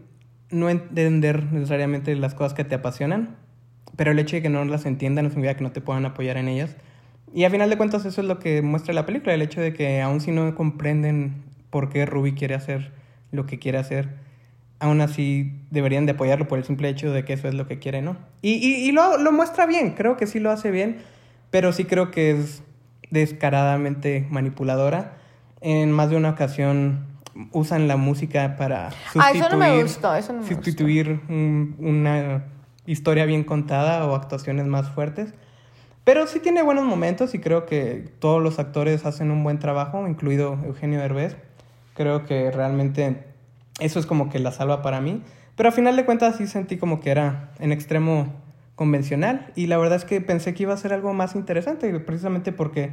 [0.51, 3.37] no entender necesariamente las cosas que te apasionan,
[3.97, 6.37] pero el hecho de que no las entiendan no significa que no te puedan apoyar
[6.37, 6.77] en ellas.
[7.33, 9.73] Y a final de cuentas eso es lo que muestra la película, el hecho de
[9.73, 12.93] que aun si no comprenden por qué Ruby quiere hacer
[13.31, 14.09] lo que quiere hacer,
[14.81, 17.79] aún así deberían de apoyarlo por el simple hecho de que eso es lo que
[17.79, 18.17] quiere, ¿no?
[18.43, 20.97] Y, y, y lo, lo muestra bien, creo que sí lo hace bien,
[21.51, 22.63] pero sí creo que es
[23.11, 25.13] descaradamente manipuladora.
[25.61, 27.07] En más de una ocasión
[27.53, 31.77] usan la música para sustituir, Ah, eso no me gustó, eso no me sustituir un-
[31.79, 32.45] una
[32.87, 35.35] historia bien contada o actuaciones más fuertes.
[36.05, 40.09] Pero sí tiene buenos momentos y creo que todos los actores hacen un buen trabajo,
[40.09, 41.37] incluido Eugenio Derbez.
[41.95, 43.25] Creo que realmente
[43.81, 45.23] eso es como que la salva para mí.
[45.57, 48.33] Pero a final de cuentas sí sentí como que era en extremo
[48.81, 52.51] convencional y la verdad es que pensé que iba a ser algo más interesante, precisamente
[52.51, 52.93] porque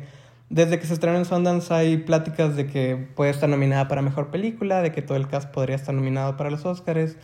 [0.50, 4.28] desde que se estrenó en Sundance hay pláticas de que puede estar nominada para Mejor
[4.28, 7.16] Película, de que todo el cast podría estar nominado para los Oscars,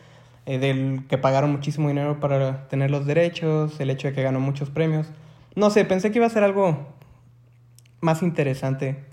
[0.45, 4.39] eh, del que pagaron muchísimo dinero para tener los derechos, el hecho de que ganó
[4.39, 5.07] muchos premios.
[5.55, 6.87] No sé, pensé que iba a ser algo
[7.99, 9.03] más interesante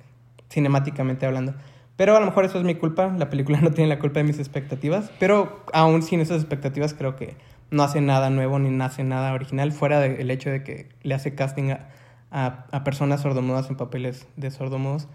[0.49, 1.55] cinemáticamente hablando.
[1.97, 4.25] Pero a lo mejor eso es mi culpa, la película no tiene la culpa de
[4.27, 7.35] mis expectativas, pero aún sin esas expectativas creo que
[7.71, 11.35] no hace nada nuevo ni nace nada original, fuera del hecho de que le hace
[11.35, 11.89] casting a,
[12.31, 15.09] a, a personas sordomudas en papeles de sordomudos,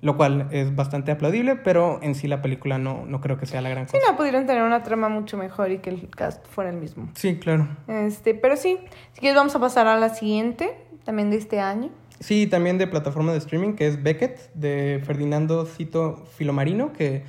[0.00, 3.60] lo cual es bastante aplaudible, pero en sí la película no, no creo que sea
[3.60, 4.12] la gran Sí, cosa.
[4.12, 7.08] no, pudieron tener una trama mucho mejor y que el cast fuera el mismo.
[7.14, 7.66] Sí, claro.
[7.88, 8.78] Este, pero sí,
[9.12, 11.90] si quieres vamos a pasar a la siguiente, también de este año.
[12.20, 17.24] Sí, también de plataforma de streaming, que es Beckett, de Ferdinando Cito Filomarino, que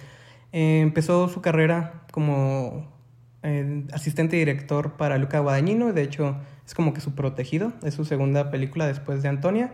[0.51, 2.87] eh, empezó su carrera como
[3.43, 5.93] eh, asistente director para Luca Guadagnino.
[5.93, 7.73] De hecho, es como que su protegido.
[7.83, 9.73] Es su segunda película después de Antonia,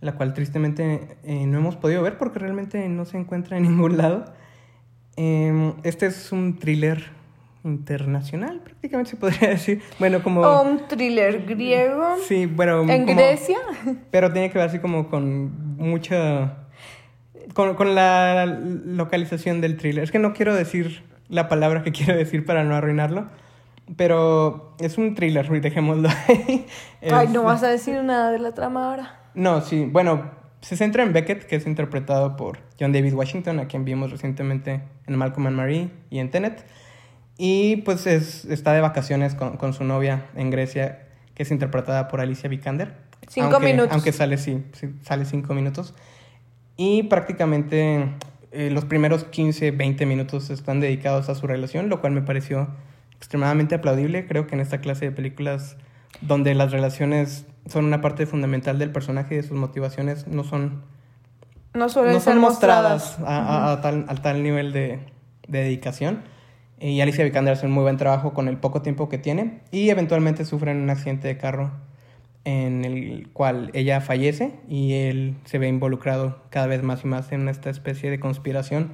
[0.00, 3.96] la cual tristemente eh, no hemos podido ver porque realmente no se encuentra en ningún
[3.96, 4.24] lado.
[5.16, 7.02] Eh, este es un thriller
[7.64, 9.82] internacional, prácticamente se podría decir.
[9.98, 10.40] Bueno, como...
[10.40, 12.16] O un thriller griego.
[12.26, 12.80] Sí, bueno...
[12.90, 13.58] En como- Grecia.
[14.10, 16.58] pero tiene que ver así como con mucha...
[17.54, 20.02] Con, con la localización del thriller.
[20.04, 23.26] Es que no quiero decir la palabra que quiero decir para no arruinarlo.
[23.96, 26.66] Pero es un thriller, dejémoslo ahí.
[27.10, 29.18] Ay, no vas a decir nada de la trama ahora.
[29.34, 29.88] No, sí.
[29.90, 34.10] Bueno, se centra en Beckett, que es interpretado por John David Washington, a quien vimos
[34.12, 36.64] recientemente en Malcolm and Marie y en Tenet.
[37.38, 42.06] Y pues es, está de vacaciones con, con su novia en Grecia, que es interpretada
[42.08, 42.94] por Alicia Vikander.
[43.26, 43.92] Cinco Aunque- minutos.
[43.92, 44.64] Aunque sale, sí,
[45.02, 45.94] sale cinco minutos.
[46.76, 48.10] Y prácticamente
[48.52, 52.68] eh, los primeros 15, 20 minutos están dedicados a su relación, lo cual me pareció
[53.16, 54.26] extremadamente aplaudible.
[54.26, 55.76] Creo que en esta clase de películas
[56.20, 60.82] donde las relaciones son una parte fundamental del personaje y de sus motivaciones no son,
[61.74, 63.18] No suelen no ser son mostradas.
[63.18, 64.98] mostradas a, a- a tal, a tal nivel de,
[65.48, 66.22] de dedicación.
[66.80, 69.90] Y Alicia Vikander hace un muy buen trabajo con el poco tiempo que tiene y
[69.90, 71.70] eventualmente sufre un accidente de carro
[72.44, 77.30] en el cual ella fallece y él se ve involucrado cada vez más y más
[77.32, 78.92] en esta especie de conspiración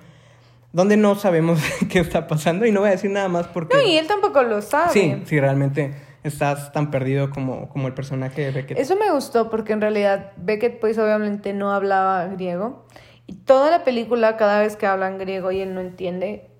[0.72, 3.76] donde no sabemos qué está pasando y no voy a decir nada más porque...
[3.76, 4.92] No, y él tampoco lo sabe.
[4.92, 8.78] Sí, sí, realmente estás tan perdido como, como el personaje de Beckett.
[8.78, 12.86] Eso me gustó porque en realidad Beckett pues obviamente no hablaba griego
[13.26, 16.50] y toda la película cada vez que hablan griego y él no entiende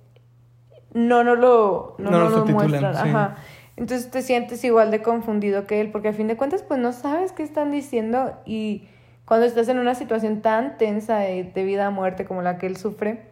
[0.94, 3.08] no no lo no, No lo no lo subtitulan, muestran, sí.
[3.08, 3.36] ajá.
[3.78, 6.92] Entonces te sientes igual de confundido que él porque a fin de cuentas pues no
[6.92, 8.88] sabes qué están diciendo y
[9.24, 12.66] cuando estás en una situación tan tensa de, de vida a muerte como la que
[12.66, 13.22] él sufre,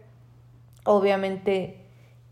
[0.83, 1.77] obviamente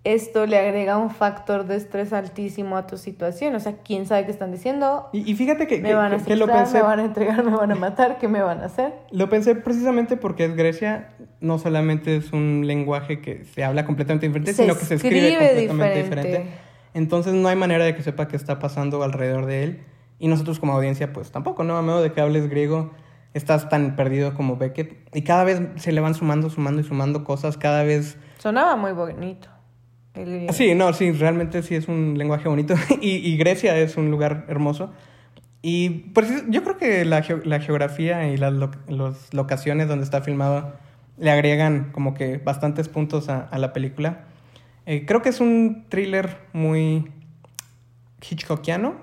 [0.03, 3.55] esto le agrega un factor de estrés altísimo a tu situación.
[3.55, 6.17] O sea, quién sabe qué están diciendo, Y, y fíjate que, me que- van a
[6.35, 8.93] lo pensé me van a entregar, me van a matar, ¿qué me van a hacer?
[9.11, 11.09] Lo pensé precisamente porque es Grecia,
[11.41, 15.27] no solamente es un lenguaje que se habla completamente diferente, Se sino que se escribe,
[15.29, 16.27] escribe completamente diferente.
[16.29, 16.64] diferente.
[16.95, 19.79] Entonces no hay manera de que sepa qué está pasando alrededor de él.
[20.17, 21.77] Y nosotros como audiencia, pues tampoco, ¿no?
[21.77, 22.91] A menos de que hables griego,
[23.35, 25.07] estás tan perdido como Beckett.
[25.13, 28.17] Y cada vez se le van sumando, sumando y sumando cosas, cada vez...
[28.39, 29.49] Sonaba muy bonito.
[30.15, 30.47] el.
[30.53, 32.73] Sí, no, sí, realmente sí es un lenguaje bonito.
[33.01, 34.91] y, y Grecia es un lugar hermoso.
[35.61, 40.05] Y pues yo creo que la, geo- la geografía y las lo- los locaciones donde
[40.05, 40.73] está filmado
[41.17, 44.25] le agregan como que bastantes puntos a, a la película.
[44.85, 47.11] Eh, creo que es un thriller muy
[48.21, 48.95] Hitchcockiano.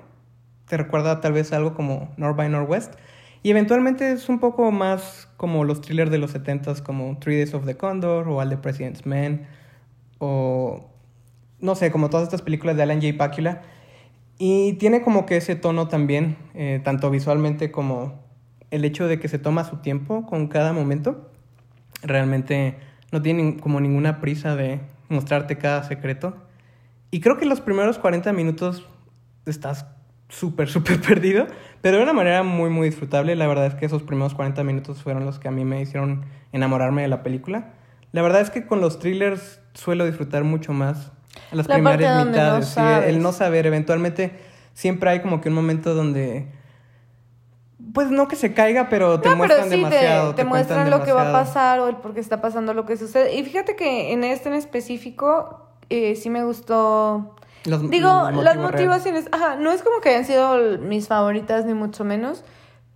[0.68, 2.94] Te recuerda tal vez algo como North by Northwest.
[3.42, 7.54] Y eventualmente es un poco más como los thrillers de los 70s, como Three Days
[7.54, 9.46] of the Condor o All the President's Men.
[10.18, 10.88] O
[11.58, 13.16] no sé, como todas estas películas de Alan J.
[13.16, 13.62] Pakula.
[14.38, 18.20] Y tiene como que ese tono también, eh, tanto visualmente como
[18.70, 21.30] el hecho de que se toma su tiempo con cada momento.
[22.02, 22.76] Realmente
[23.12, 24.80] no tiene como ninguna prisa de
[25.12, 26.36] mostrarte cada secreto.
[27.10, 28.86] Y creo que los primeros 40 minutos
[29.46, 29.86] estás
[30.28, 31.46] súper, súper perdido,
[31.80, 33.36] pero de una manera muy, muy disfrutable.
[33.36, 36.24] La verdad es que esos primeros 40 minutos fueron los que a mí me hicieron
[36.52, 37.74] enamorarme de la película.
[38.12, 41.12] La verdad es que con los thrillers suelo disfrutar mucho más
[41.50, 42.76] las primeras mitades.
[43.06, 44.32] el no saber, eventualmente
[44.74, 46.46] siempre hay como que un momento donde
[47.92, 50.34] pues no que se caiga, pero te muestran demasiado.
[50.34, 52.96] Te, muestran lo que va a pasar o el por qué está pasando lo que
[52.96, 53.34] sucede.
[53.34, 57.36] Y fíjate que en este en específico eh, sí me gustó.
[57.64, 62.44] Digo, las motivaciones, ajá, no es como que hayan sido mis favoritas ni mucho menos,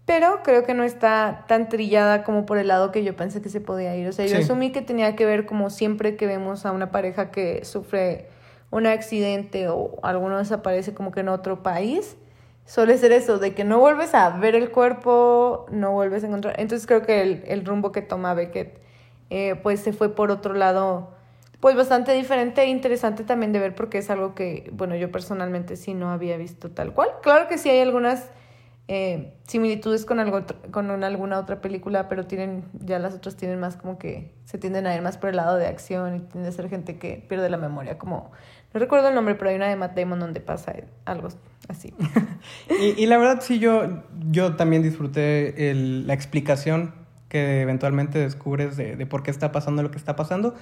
[0.06, 3.48] pero creo que no está tan trillada como por el lado que yo pensé que
[3.48, 4.08] se podía ir.
[4.08, 7.30] O sea, yo asumí que tenía que ver como siempre que vemos a una pareja
[7.30, 8.28] que sufre
[8.70, 12.16] un accidente o alguno desaparece como que en otro país
[12.66, 16.60] suele ser eso, de que no vuelves a ver el cuerpo, no vuelves a encontrar.
[16.60, 18.78] Entonces creo que el, el rumbo que toma Beckett,
[19.30, 21.14] eh, pues se fue por otro lado,
[21.60, 25.76] pues bastante diferente e interesante también de ver porque es algo que, bueno, yo personalmente
[25.76, 27.10] sí no había visto tal cual.
[27.22, 28.30] Claro que sí hay algunas
[28.88, 33.76] eh, similitudes con, algo, con alguna otra película, pero tienen, ya las otras tienen más
[33.76, 36.52] como que se tienden a ir más por el lado de acción y tiende a
[36.52, 38.30] ser gente que pierde la memoria, como,
[38.76, 40.74] no recuerdo el nombre, pero hay una de Matt Damon donde pasa
[41.06, 41.28] algo
[41.66, 41.94] así.
[42.78, 46.92] y, y, la verdad sí, yo, yo también disfruté el, la explicación
[47.30, 50.54] que eventualmente descubres de, de, por qué está pasando lo que está pasando,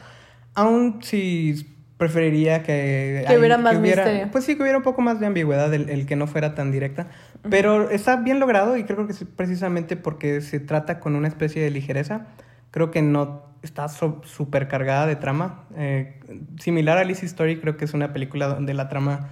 [0.54, 3.24] aun si preferiría que...
[3.26, 4.28] Que hubiera más misterio.
[4.30, 6.70] Pues sí, que hubiera un poco más de ambigüedad, el, el que no fuera tan
[6.70, 7.08] directa.
[7.50, 11.60] Pero está bien logrado y creo que es precisamente porque se trata con una especie
[11.60, 12.28] de ligereza.
[12.70, 15.64] Creo que no está súper cargada de trama.
[15.76, 16.20] Eh,
[16.60, 19.30] similar a Lizzie Story, creo que es una película donde la trama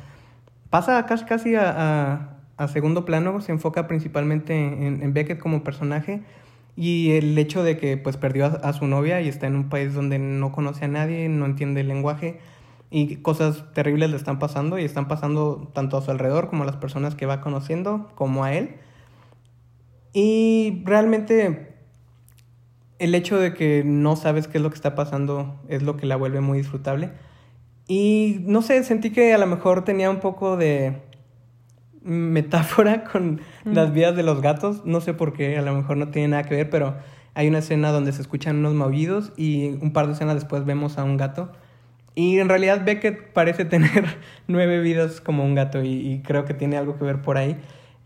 [0.71, 6.23] pasa casi, casi a, a, segundo plano, se enfoca principalmente en, en, Beckett como personaje
[6.77, 9.92] y el hecho de que pues perdió a, su novia y está en un país
[9.92, 12.40] donde no conoce a nadie, no entiende el lenguaje
[12.90, 16.66] y cosas terribles le están pasando y están pasando tanto a su alrededor como a
[16.66, 18.77] las personas que va conociendo como a él.
[20.14, 21.72] Y realmente
[23.03, 26.07] el hecho de que no sabes qué es lo que está pasando es lo que
[26.07, 27.11] la vuelve muy disfrutable.
[27.88, 31.03] Y no sé, sentí que a lo mejor tenía un poco de
[32.01, 34.85] metáfora con las vidas de los gatos.
[34.85, 36.95] No sé por qué, a lo mejor no tiene nada que ver, pero
[37.35, 40.97] hay una escena donde se escuchan unos movidos y un par de escenas después vemos
[40.97, 41.51] a un gato.
[42.15, 46.55] Y en realidad Beckett parece tener nueve vidas como un gato y, y creo que
[46.55, 47.57] tiene algo que ver por ahí.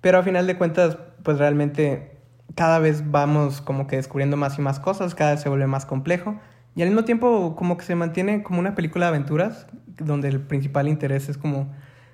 [0.01, 2.16] Pero a final de cuentas, pues realmente
[2.57, 5.87] cada vez vamos como que descubriendo más y más cosas, cada vez se vuelve más
[5.87, 6.41] complejo.
[6.75, 9.67] Y al mismo tiempo como que se mantiene como una película de aventuras,
[9.99, 11.69] donde el principal interés es como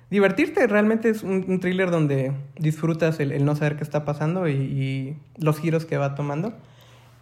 [0.09, 0.67] divertirte.
[0.67, 5.85] Realmente es un, thriller donde disfrutas el, no saber qué está pasando y, los giros
[5.85, 6.53] que va tomando.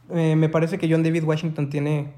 [0.09, 2.13] Eh, me parece que John David Washington tiene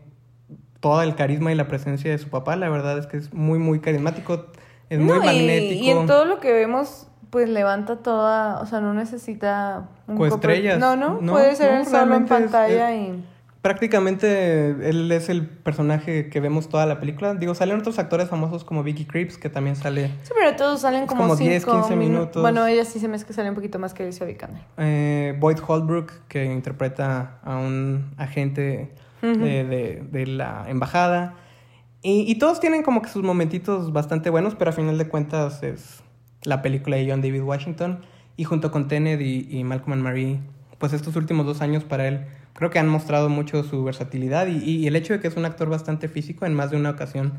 [0.80, 2.56] todo el carisma y la presencia de su papá.
[2.56, 4.48] La verdad es que es muy, muy carismático,
[4.90, 5.84] es muy magnético.
[5.84, 10.78] Y en todo lo que vemos pues levanta toda, o sea, no necesita un estrellas.
[10.78, 13.26] No, no, puede ser solo en pantalla y
[13.64, 17.34] prácticamente él es el personaje que vemos toda la película.
[17.34, 20.10] Digo, salen otros actores famosos como Vicky Creeps, que también sale.
[20.22, 22.40] Sí, pero todos salen como, como 10, 15 minutos.
[22.40, 24.62] Bueno, ella sí se me es que sale un poquito más que Alicia Vikander.
[24.78, 28.94] Eh, Boyd Holbrook, que interpreta a un agente
[29.24, 31.34] de, de, la embajada.
[32.04, 35.64] Y, y, todos tienen como que sus momentitos bastante buenos, pero a final de cuentas
[35.64, 36.03] es
[36.44, 38.00] la película de John David Washington.
[38.36, 40.40] Y junto con Tenet y, y Malcolm and Marie,
[40.80, 44.58] pues estos últimos dos años para él creo que han mostrado mucho su versatilidad y,
[44.58, 47.34] y, el hecho de que es un actor bastante físico, en más de una ocasión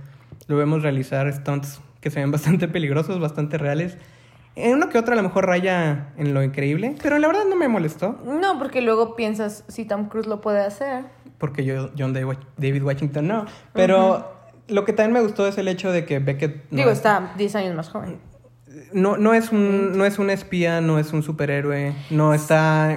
[0.49, 3.97] lo vemos realizar stunts que se ven bastante peligrosos, bastante reales.
[4.57, 7.57] En uno que otro a lo mejor raya en lo increíble, pero la verdad no
[7.57, 8.21] me molestó.
[8.25, 11.07] No, porque luego piensas si Tom Cruise lo puede hacer.
[11.39, 13.47] Porque yo, John David Washington no.
[13.73, 14.33] Pero
[14.69, 16.71] lo que también me gustó es el hecho de que Beckett...
[16.71, 18.21] Digo, está 10 años más joven
[18.93, 22.97] no, no, es un, no es un espía, no es un superhéroe, no está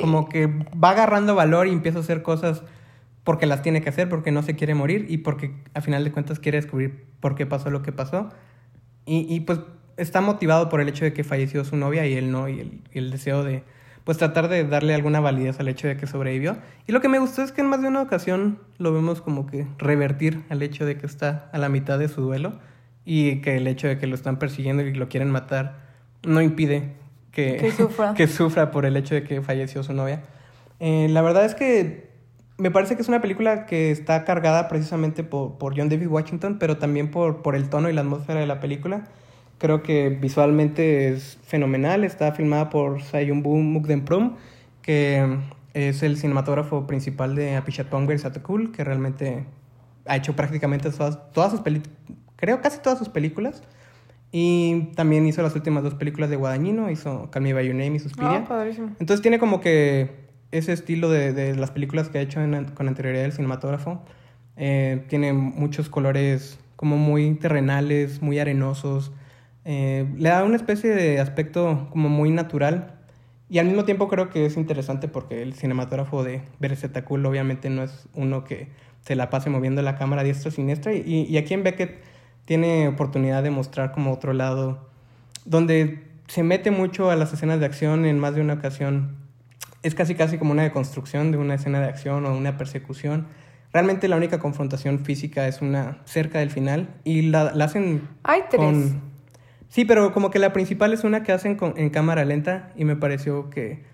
[0.00, 2.62] como que va agarrando valor y empieza a hacer cosas
[3.24, 6.12] porque las tiene que hacer, porque no se quiere morir y porque a final de
[6.12, 8.30] cuentas quiere descubrir por qué pasó lo que pasó.
[9.04, 9.60] Y, y pues
[9.96, 12.82] está motivado por el hecho de que falleció su novia y él no, y el,
[12.92, 13.64] y el deseo de
[14.04, 16.56] pues tratar de darle alguna validez al hecho de que sobrevivió.
[16.86, 19.46] Y lo que me gustó es que en más de una ocasión lo vemos como
[19.46, 22.58] que revertir al hecho de que está a la mitad de su duelo
[23.10, 25.76] y que el hecho de que lo están persiguiendo y lo quieren matar
[26.24, 26.92] no impide
[27.32, 28.12] que, que, sufra.
[28.16, 30.20] que sufra por el hecho de que falleció su novia.
[30.78, 32.10] Eh, la verdad es que
[32.58, 36.58] me parece que es una película que está cargada precisamente por, por John David Washington,
[36.60, 39.04] pero también por, por el tono y la atmósfera de la película.
[39.56, 42.04] Creo que visualmente es fenomenal.
[42.04, 44.36] Está filmada por Sayumbu Mukdemprum,
[44.82, 45.38] que
[45.72, 49.46] es el cinematógrafo principal de Apichatpong y Satakul, que realmente
[50.04, 51.96] ha hecho prácticamente todas, todas sus películas
[52.38, 53.62] creo, casi todas sus películas.
[54.30, 57.96] Y también hizo las últimas dos películas de Guadagnino, hizo Call Me By Your Name
[57.96, 58.42] y Suspiria.
[58.44, 58.88] Ah, padrísimo.
[59.00, 60.10] Entonces tiene como que
[60.50, 64.02] ese estilo de, de las películas que ha hecho en- con anterioridad el cinematógrafo.
[64.56, 69.12] Eh, tiene muchos colores como muy terrenales, muy arenosos.
[69.64, 72.94] Eh, le da una especie de aspecto como muy natural.
[73.50, 77.82] Y al mismo tiempo creo que es interesante porque el cinematógrafo de Beresetakul obviamente no
[77.82, 78.68] es uno que
[79.00, 80.92] se la pase moviendo la cámara diestra siniestra.
[80.92, 81.98] Y, y aquí en Beckett
[82.48, 84.88] tiene oportunidad de mostrar como otro lado
[85.44, 89.16] donde se mete mucho a las escenas de acción en más de una ocasión.
[89.82, 93.26] Es casi casi como una deconstrucción de una escena de acción o una persecución.
[93.70, 98.40] Realmente la única confrontación física es una cerca del final y la, la hacen Hay
[98.48, 98.62] tres.
[98.62, 99.02] con...
[99.68, 102.86] Sí, pero como que la principal es una que hacen con- en cámara lenta y
[102.86, 103.84] me pareció que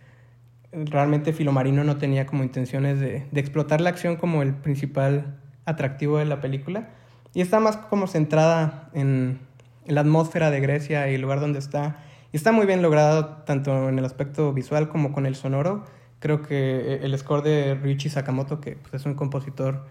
[0.70, 6.18] realmente Filomarino no tenía como intenciones de, de explotar la acción como el principal atractivo
[6.18, 6.90] de la película.
[7.34, 9.40] Y está más como centrada en,
[9.86, 11.98] la atmósfera de Grecia y el lugar donde está.
[12.32, 15.84] Y está muy bien logrado tanto en el aspecto visual como con el sonoro.
[16.20, 19.86] Creo que el score de Ryuichi Sakamoto, que pues, es un compositor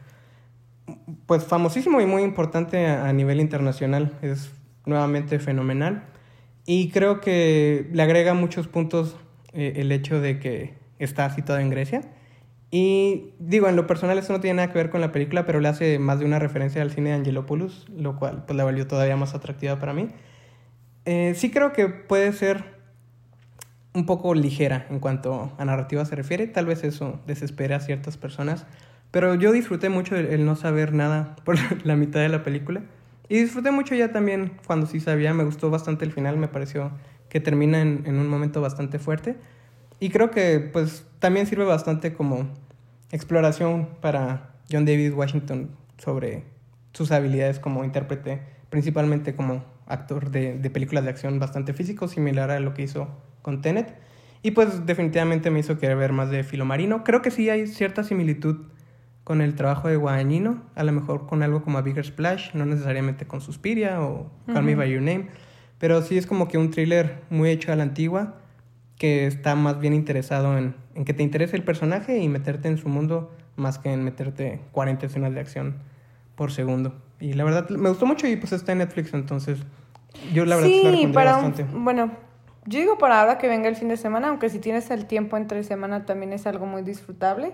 [1.28, 4.52] pues famosísimo y muy importante a nivel internacional, es
[4.86, 6.06] nuevamente fenomenal.
[6.66, 9.16] Y creo que le agrega muchos puntos
[9.54, 12.02] eh, el hecho de que está situado en Grecia.
[12.76, 15.60] Y digo, en lo personal eso no tiene nada que ver con la película, pero
[15.60, 18.88] le hace más de una referencia al cine de Angelopoulos, lo cual pues la volvió
[18.88, 20.08] todavía más atractiva para mí.
[21.06, 22.64] Eh, sí creo que puede ser
[23.94, 28.18] un poco ligera en cuanto a narrativa se refiere, tal vez eso desespera a ciertas
[28.18, 28.66] personas,
[29.12, 32.82] pero yo disfruté mucho el, el no saber nada por la mitad de la película.
[33.30, 36.90] Y disfruté mucho ya también cuando sí sabía, me gustó bastante el final, me pareció
[37.30, 39.36] que termina en, en un momento bastante fuerte.
[40.00, 42.50] Y creo que pues también sirve bastante como
[43.14, 46.44] exploración para John David Washington sobre
[46.92, 52.52] sus habilidades como intérprete, principalmente como actor de, de películas de acción bastante físico, similar
[52.52, 53.08] a lo que hizo
[53.42, 53.96] con Tenet.
[54.42, 57.04] Y pues definitivamente me hizo querer ver más de Filomarino.
[57.04, 58.66] Creo que sí hay cierta similitud
[59.24, 62.66] con el trabajo de Guadagnino, a lo mejor con algo como a Bigger Splash, no
[62.66, 64.76] necesariamente con Suspiria o Call Me.
[64.76, 65.28] By Your Name,
[65.78, 68.36] pero sí es como que un thriller muy hecho a la antigua,
[68.98, 72.78] que está más bien interesado en, en que te interese el personaje y meterte en
[72.78, 75.76] su mundo, más que en meterte 40 escenas de acción
[76.36, 76.96] por segundo.
[77.20, 79.60] Y la verdad, me gustó mucho y pues está en Netflix, entonces
[80.34, 81.78] yo la verdad sí, la para un- bastante.
[81.78, 82.12] bueno,
[82.66, 85.38] yo digo para ahora que venga el fin de semana, aunque si tienes el tiempo
[85.38, 87.54] entre semana también es algo muy disfrutable.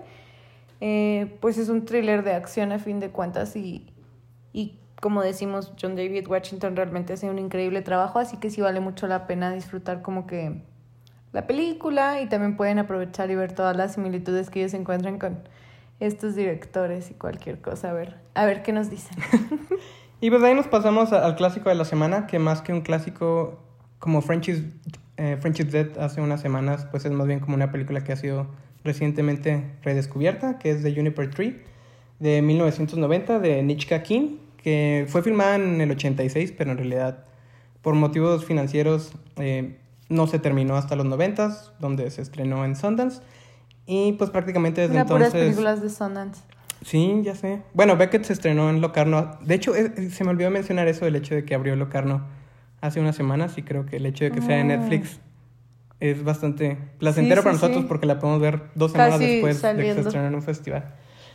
[0.80, 3.92] Eh, pues es un thriller de acción a fin de cuentas y,
[4.52, 8.80] y como decimos, John David Washington realmente hace un increíble trabajo, así que sí vale
[8.80, 10.62] mucho la pena disfrutar como que
[11.32, 15.38] la película y también pueden aprovechar y ver todas las similitudes que ellos encuentran con
[16.00, 19.16] estos directores y cualquier cosa, a ver, a ver qué nos dicen.
[20.22, 23.58] Y pues ahí nos pasamos al clásico de la semana, que más que un clásico
[23.98, 24.70] como Friendship,
[25.16, 28.46] eh, Dead hace unas semanas, pues es más bien como una película que ha sido
[28.84, 31.62] recientemente redescubierta, que es The Juniper Tree,
[32.18, 37.24] de 1990, de Nichka King, que fue filmada en el 86, pero en realidad
[37.80, 39.78] por motivos financieros eh,
[40.10, 43.22] no se terminó hasta los 90, donde se estrenó en Sundance.
[43.86, 45.48] Y pues prácticamente desde Una puras entonces...
[45.48, 46.42] películas de Sundance.
[46.84, 47.62] Sí, ya sé.
[47.74, 49.38] Bueno, Beckett se estrenó en Locarno.
[49.42, 52.26] De hecho, se me olvidó mencionar eso, el hecho de que abrió Locarno
[52.80, 54.76] hace unas semanas y creo que el hecho de que sea en Ah.
[54.76, 55.20] Netflix
[56.00, 57.86] es bastante placentero Sí, para nosotros sí.
[57.86, 60.94] porque la podemos ver dos semanas Casi después de que se estrenó en un festival.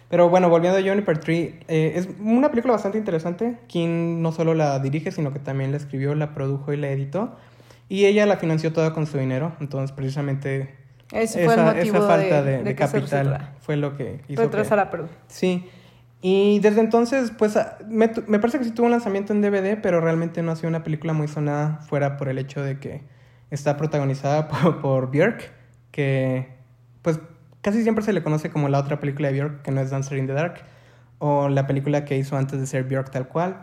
[0.10, 3.58] Pero bueno, volviendo a Juniper Tree, eh, es una película bastante interesante.
[3.72, 7.36] Quien no solo la dirige, sino que también la escribió, la produjo y la editó.
[7.88, 9.56] Y ella la financió toda con su dinero.
[9.60, 10.76] Entonces, precisamente,
[11.12, 15.10] Ese fue el esa, esa falta de, capital fue lo que hizo que, perdón.
[15.28, 15.66] Sí.
[16.22, 17.58] Y desde entonces, pues,
[17.88, 20.70] me, me parece que sí tuvo un lanzamiento en DVD, pero realmente no ha sido
[20.70, 23.04] una película muy sonada fuera por el hecho de que
[23.52, 25.52] está protagonizada por, por Björk,
[25.92, 26.48] que,
[27.04, 27.20] pues,
[27.62, 30.18] casi siempre se le conoce como la otra película de Björk, que no es Dancer
[30.18, 30.64] in the Dark,
[31.20, 33.58] o la película que hizo antes de ser Björk tal cual.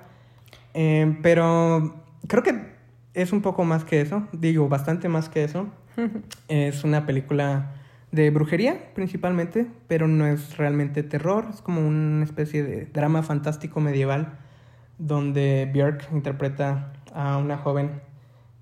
[0.75, 2.72] Eh, pero creo que
[3.15, 5.69] es un poco más que eso, digo, bastante más que eso.
[6.49, 7.73] Es una película
[8.11, 13.81] de brujería principalmente, pero no es realmente terror, es como una especie de drama fantástico
[13.81, 14.39] medieval
[14.99, 18.03] donde Björk interpreta a una joven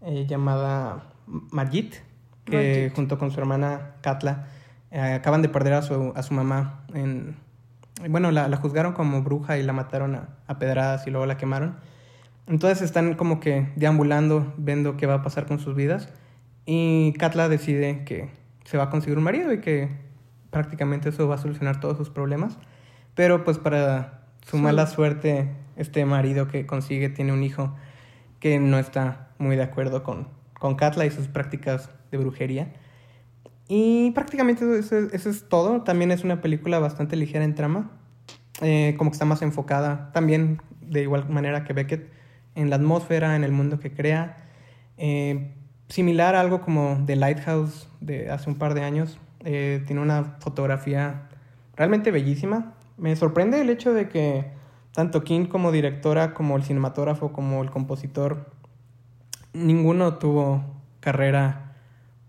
[0.02, 1.96] eh, llamada Margit,
[2.44, 4.48] que junto con su hermana Katla
[4.90, 7.36] eh, acaban de perder a su, a su mamá en...
[8.08, 11.36] Bueno, la, la juzgaron como bruja y la mataron a, a pedradas y luego la
[11.36, 11.76] quemaron.
[12.50, 16.08] Entonces están como que deambulando, viendo qué va a pasar con sus vidas.
[16.66, 18.28] Y Katla decide que
[18.64, 19.88] se va a conseguir un marido y que
[20.50, 22.58] prácticamente eso va a solucionar todos sus problemas.
[23.14, 24.62] Pero pues para su Sí.
[24.62, 27.74] mala suerte, este marido que consigue tiene un hijo
[28.40, 30.28] que no está muy de acuerdo con,
[30.58, 32.72] con Katla y sus prácticas de brujería.
[33.68, 35.82] Y prácticamente eso, eso es todo.
[35.82, 37.92] También es una película bastante ligera en trama.
[38.60, 42.10] Eh, como que está más enfocada también de igual manera que Beckett
[42.54, 44.36] en la atmósfera, en el mundo que crea.
[44.96, 45.54] Eh,
[45.88, 49.18] similar a algo como The Lighthouse de hace un par de años.
[49.44, 51.28] Eh, tiene una fotografía
[51.76, 52.74] realmente bellísima.
[52.96, 54.52] Me sorprende el hecho de que
[54.92, 58.50] tanto King como directora, como el cinematógrafo, como el compositor,
[59.52, 60.64] ninguno tuvo
[61.00, 61.74] carrera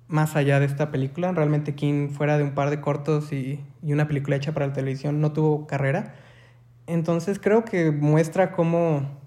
[0.08, 1.32] más allá de esta película.
[1.32, 4.74] Realmente King, fuera de un par de cortos y, y una película hecha para la
[4.74, 6.14] televisión, no tuvo carrera.
[6.88, 9.21] Entonces creo que muestra cómo,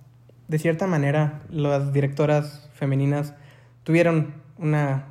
[0.48, 3.34] de cierta manera, las directoras femeninas
[3.82, 5.06] tuvieron una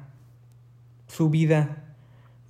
[1.08, 1.84] subida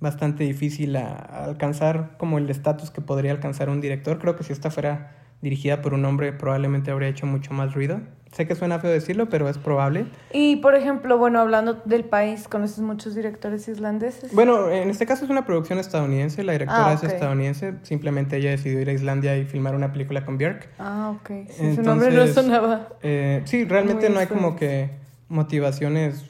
[0.00, 4.18] bastante difícil a, alcanzar como el estatus que podría alcanzar un director.
[4.18, 8.00] Creo que si esta fuera dirigida por un hombre probablemente habría hecho mucho más ruido.
[8.34, 10.06] Sé que suena feo decirlo, pero es probable.
[10.32, 14.34] Y, por ejemplo, bueno, hablando del país, ¿conoces muchos directores islandeses?
[14.34, 18.50] Bueno, en este caso es una producción estadounidense, la directora ah, es estadounidense, simplemente ella
[18.50, 20.68] decidió ir a Islandia y filmar una película con Björk.
[20.80, 21.48] Ah, ok.
[21.76, 22.88] su nombre no sonaba.
[23.02, 24.90] Eh, sí, realmente no hay como que
[25.28, 26.24] motivaciones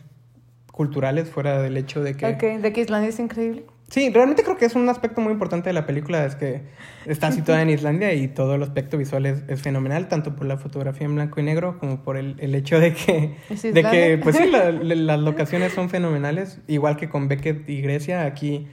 [0.71, 2.27] culturales fuera del hecho de que...
[2.27, 3.65] Ok, de que Islandia es increíble.
[3.95, 6.63] Sí, realmente creo que es un aspecto muy importante de la película, es que
[7.07, 11.07] está situada en Islandia y todo el aspecto visual es, fenomenal, tanto por la fotografía
[11.07, 14.51] en blanco y negro como por el, el hecho de que, de que pues sí,
[14.83, 18.67] las locaciones son fenomenales, igual que con Beckett y Grecia, aquí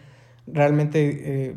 [0.47, 1.55] realmente eh,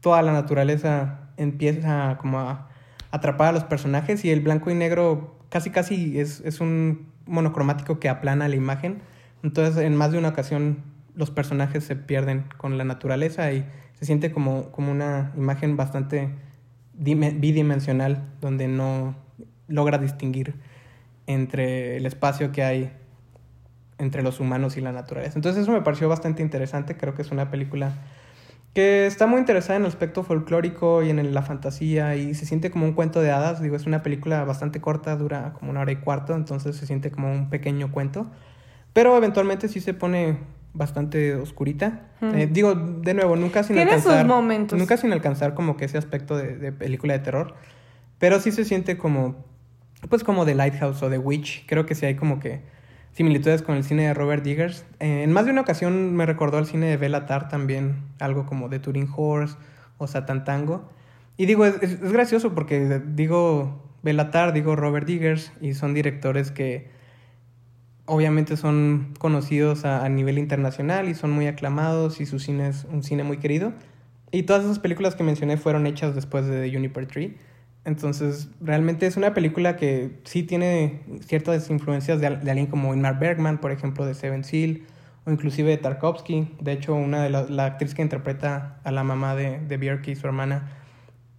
[0.00, 2.68] toda la naturaleza empieza como a
[3.10, 7.98] atrapar a los personajes y el blanco y negro casi casi es, es un monocromático
[7.98, 9.02] que aplana la imagen,
[9.42, 14.06] entonces en más de una ocasión los personajes se pierden con la naturaleza y se
[14.06, 16.30] siente como, como una imagen bastante
[16.94, 19.16] bidimensional donde no
[19.68, 20.54] logra distinguir
[21.26, 22.92] entre el espacio que hay
[23.98, 25.34] entre los humanos y la naturaleza.
[25.36, 27.92] Entonces eso me pareció bastante interesante, creo que es una película
[28.74, 32.72] que está muy interesada en el aspecto folclórico y en la fantasía y se siente
[32.72, 35.92] como un cuento de hadas, digo, es una película bastante corta, dura como una hora
[35.92, 38.26] y cuarto, entonces se siente como un pequeño cuento,
[38.92, 40.38] pero eventualmente sí se pone
[40.74, 42.02] bastante oscurita.
[42.20, 44.26] Eh, digo, de nuevo, nunca sin alcanzar.
[44.26, 44.78] momentos.
[44.78, 47.54] Nunca sin alcanzar como que ese aspecto de, película de terror.
[48.18, 49.36] Pero sí se siente como.
[50.10, 51.64] Pues como The Lighthouse o The Witch.
[51.66, 52.60] Creo que sí hay como que
[53.12, 54.84] similitudes con el cine de Robert Diggers.
[55.00, 58.02] Eh, en más de una ocasión me recordó al cine de Bela Tar también.
[58.18, 59.56] Algo como The Turing Horse
[59.96, 60.90] o Satan Tango.
[61.36, 65.52] Y digo, es, es gracioso porque digo Belatar, digo Robert Diggers.
[65.60, 66.93] Y son directores que
[68.06, 73.02] obviamente son conocidos a, nivel internacional y son muy aclamados y su cine es un
[73.02, 73.72] cine muy querido.
[74.30, 77.36] Y todas esas películas que mencioné fueron hechas después de Juniper Tree.
[77.84, 83.58] Entonces, realmente es una película que sí tiene ciertas influencias de, alguien como Ingmar Bergman,
[83.58, 84.82] por ejemplo, de Seven Seal,
[85.26, 86.48] o inclusive de Tarkovsky.
[86.60, 90.16] De hecho, una de la, actriz que interpreta a la mamá de, de Björk y
[90.16, 90.72] su hermana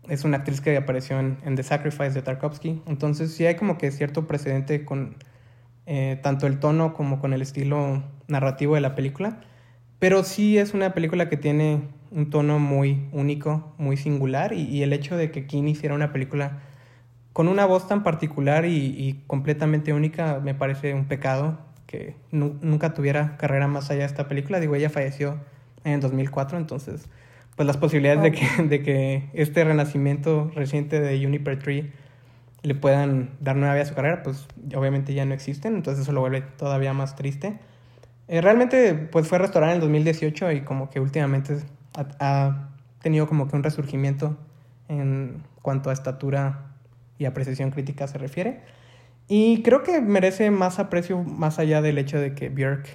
[0.08, 2.84] es una actriz que apareció en, en The Sacrifice de Tarkovsky.
[2.86, 5.16] Entonces, sí hay como que cierto precedente con
[5.86, 9.42] eh, tanto el tono como con el estilo narrativo de la película.
[10.00, 11.82] Pero sí es una película que tiene
[12.12, 16.60] un tono muy único, muy singular, y, el hecho de que King hiciera una película
[17.34, 23.38] con una voz tan particular y, completamente única me parece un pecado que nunca tuviera
[23.38, 24.60] carrera más allá de esta película.
[24.60, 25.40] Digo, ella falleció
[25.84, 27.10] en el 2004, entonces
[27.56, 31.92] pues las posibilidades de, que, de que este renacimiento reciente de Juniper Tree
[32.66, 36.12] le puedan dar nueva vida a su carrera, pues obviamente ya no existen, entonces eso
[36.12, 37.60] lo vuelve todavía más triste.
[38.28, 41.58] Eh, realmente pues fue restaurada en el 2018 y como que últimamente
[41.94, 42.70] ha,
[43.02, 44.36] tenido como que un resurgimiento
[44.88, 46.72] en cuanto a estatura
[47.20, 48.62] y apreciación crítica se refiere.
[49.28, 52.88] Y creo que merece más aprecio más allá del hecho de que Björk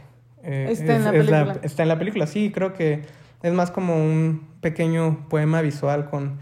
[0.43, 1.57] eh, está, en la película.
[1.62, 2.27] está en la película.
[2.27, 3.03] Sí, creo que
[3.43, 6.41] es más como un pequeño poema visual con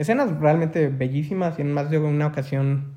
[0.00, 2.94] escenas realmente bellísimas y en más de una ocasión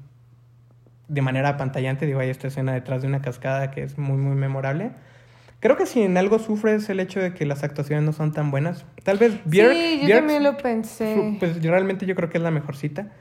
[1.10, 4.36] de manera pantallante, digo, hay esta escena detrás de una cascada que es muy, muy
[4.36, 4.92] memorable.
[5.60, 8.32] Creo que si en algo sufre es el hecho de que las actuaciones no son
[8.32, 8.86] tan buenas.
[9.04, 9.74] Tal vez Björk...
[9.74, 11.38] Sí, yo también lo pensé.
[11.40, 13.12] Pues realmente yo creo que es la mejor cita.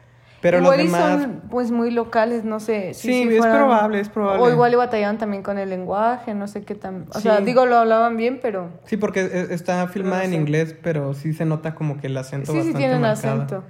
[0.42, 1.22] Pero igual los demás...
[1.22, 2.94] son pues muy locales, no sé.
[2.94, 4.42] Si, sí, es probable, es probable.
[4.42, 7.06] O igual batallaban también con el lenguaje, no sé qué tan...
[7.14, 8.68] O sea, digo, lo hablaban bien, pero...
[8.84, 12.50] Sí, porque e, está filmada en inglés, pero sí se nota como que el acento
[12.50, 13.62] sí, bastante Sí, tienen acento.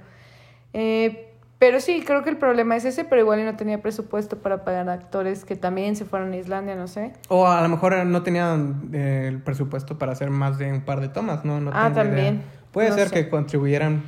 [0.73, 4.65] Eh, pero sí, creo que el problema es ese, pero igual no tenía presupuesto para
[4.65, 7.13] pagar actores que también se fueron a Islandia, no sé.
[7.27, 11.01] O a lo mejor no tenían eh, el presupuesto para hacer más de un par
[11.01, 11.61] de tomas, ¿no?
[11.61, 12.41] no ah, también.
[12.71, 14.01] Puede ser que contribuyeran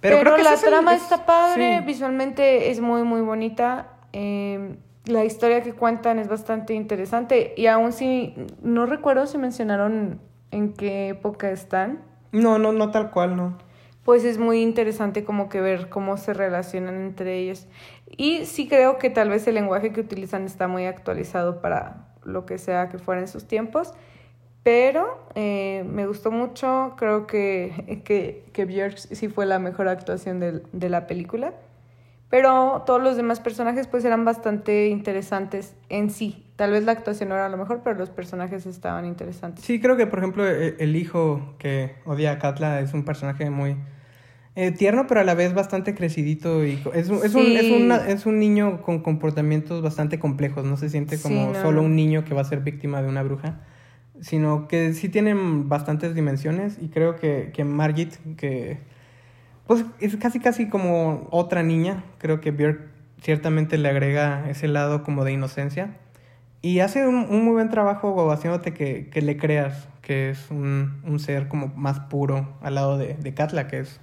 [0.00, 3.88] pero, creo que la trama está padre, visualmente es muy, muy bonita.
[4.12, 4.76] Eh,
[5.06, 10.20] la historia que cuentan es bastante interesante y aún si no recuerdo si mencionaron
[10.50, 12.02] en qué época están.
[12.32, 13.58] No, no, no tal cual, no.
[14.04, 17.66] Pues es muy interesante como que ver cómo se relacionan entre ellos.
[18.06, 22.46] Y sí creo que tal vez el lenguaje que utilizan está muy actualizado para lo
[22.46, 23.94] que sea que fuera en sus tiempos.
[24.62, 30.38] Pero eh, me gustó mucho, creo que, que, que Björk sí fue la mejor actuación
[30.38, 31.54] de, de la película.
[32.30, 36.46] Pero todos los demás personajes pues eran bastante interesantes en sí.
[36.54, 39.64] Tal vez la actuación no era lo mejor, pero los personajes estaban interesantes.
[39.64, 43.50] Sí, creo que por ejemplo e, el, hijo que odia a Katla es un personaje
[43.50, 43.76] muy
[44.54, 46.64] eh, tierno, pero a la vez bastante crecidito.
[46.64, 50.64] y Es, es, un, es, una, es un niño con comportamientos bastante complejos.
[50.64, 53.58] No se siente como solo un niño que va a ser víctima de una bruja,
[54.20, 56.78] sino que sí tienen bastantes dimensiones.
[56.80, 58.78] Y creo que, que Margit, que
[59.66, 62.04] pues es casi casi como otra niña.
[62.18, 62.80] Creo que Björk
[63.22, 65.96] ciertamente le agrega ese lado como de inocencia.
[66.62, 71.18] Y hace un, muy buen trabajo haciéndote que, que, le creas que es un, un,
[71.18, 73.98] ser como más puro al lado de, de Katla, que es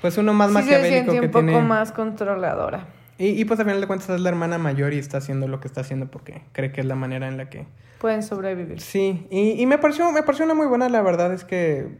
[0.00, 2.86] pues uno más sí, maquiavélico se un poco más controladora.
[3.18, 5.58] Y, y pues al final de cuentas es la hermana mayor y está haciendo lo
[5.58, 7.66] que está haciendo porque cree que es la manera en la que...
[8.06, 8.80] Pueden sobrevivir.
[8.80, 11.98] Sí, y, y me, pareció, me pareció una muy buena, la verdad es que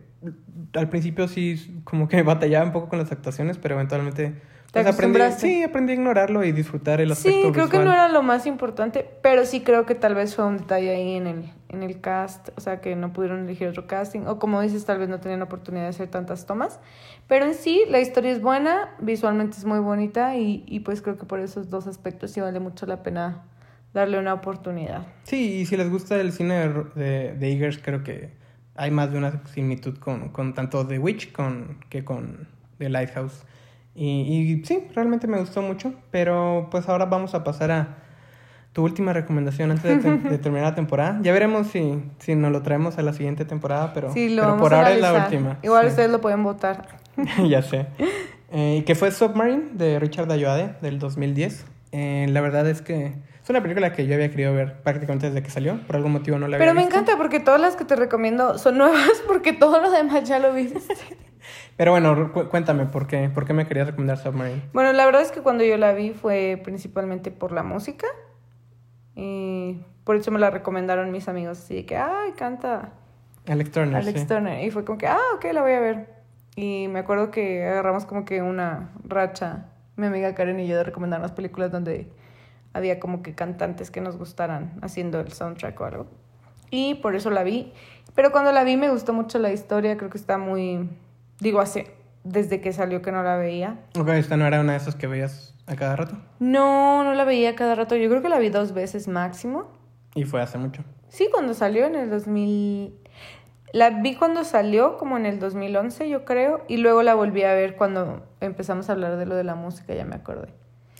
[0.75, 4.41] al principio sí como que batallaba un poco con las actuaciones, pero eventualmente
[4.71, 7.71] ¿Te pues aprendí, sí, aprendí a ignorarlo y disfrutar el aspecto Sí, creo visual.
[7.71, 10.91] que no era lo más importante, pero sí creo que tal vez fue un detalle
[10.91, 14.39] ahí en el, en el cast, o sea, que no pudieron elegir otro casting, o
[14.39, 16.79] como dices, tal vez no tenían oportunidad de hacer tantas tomas,
[17.27, 21.17] pero en sí la historia es buena, visualmente es muy bonita y, y pues creo
[21.17, 23.43] que por esos dos aspectos sí vale mucho la pena
[23.97, 25.07] darle una oportunidad.
[25.25, 28.29] Sí, y si les gusta el cine de, de, Eagers, creo que
[28.75, 32.47] hay más de una similitud con, con tanto The Witch con, que con
[32.79, 33.45] The Lighthouse.
[33.95, 37.97] Y, y, sí, realmente me gustó mucho, pero pues ahora vamos a pasar a
[38.75, 41.19] tu última recomendación antes de, de terminar la temporada.
[41.23, 44.47] Ya veremos si, si nos lo traemos a la siguiente temporada, pero, sí, lo pero
[44.49, 45.59] vamos por a ahora es la última.
[45.63, 45.89] Igual sí.
[45.89, 46.99] ustedes lo pueden votar.
[47.49, 47.87] ya sé.
[48.53, 51.65] Eh, que fue Submarine de Richard Ayoade del 2010.
[51.93, 53.15] Eh, la verdad es que
[53.47, 55.79] es una película que yo había querido ver prácticamente desde que salió.
[55.87, 56.97] Por algún motivo no la había Pero me visto.
[56.97, 60.53] encanta porque todas las que te recomiendo son nuevas porque todo lo demás ya lo
[60.53, 60.81] viste.
[61.77, 64.63] Pero bueno, cu cuéntame, ¿por qué, ¿por qué me querías recomendar Submarine?
[64.73, 68.09] Bueno, la verdad es que cuando yo la vi fue principalmente por la música.
[69.15, 71.59] Y por eso me la recomendaron mis amigos.
[71.61, 72.95] Así de que, ay, canta
[73.47, 73.95] Alex Turner.
[73.95, 74.27] Alex sí.
[74.27, 74.65] Turner.
[74.65, 76.09] Y fue como que, ah, ok, la voy a ver.
[76.57, 80.83] Y me acuerdo que agarramos como que una racha, mi amiga Karen y yo, de
[80.83, 82.11] recomendar unas películas donde
[82.77, 86.07] había como que cantantes que nos gustaran haciendo el soundtrack o algo.
[86.71, 87.73] Y por eso la vi.
[88.15, 90.89] Pero cuando la vi me gustó mucho la historia, creo que está muy...
[91.41, 91.95] Digo, hace...
[92.25, 93.79] Desde que salió que no la veía.
[93.97, 96.17] Ok, esta no era una de esas que veías a cada rato.
[96.41, 97.95] No, no la veía cada rato.
[97.95, 99.71] Yo creo que la vi dos veces máximo.
[100.17, 100.83] Y fue hace mucho.
[101.09, 102.95] Sí, cuando salió en el 2000...
[103.73, 106.65] La vi cuando salió, como en el 2011, yo creo.
[106.67, 109.95] Y luego la volví a ver cuando empezamos a hablar de lo de la música,
[109.95, 110.49] ya me acordé.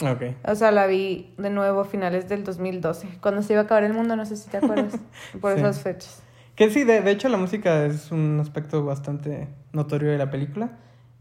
[0.03, 0.23] Ok.
[0.47, 3.85] O sea, la vi de nuevo a finales del 2012, cuando se iba a acabar
[3.85, 4.99] el mundo, no sé si te acuerdas,
[5.41, 5.61] por Sí.
[5.61, 6.23] esas fechas.
[6.55, 10.71] Que sí, de, de hecho la música es un aspecto bastante notorio de la película.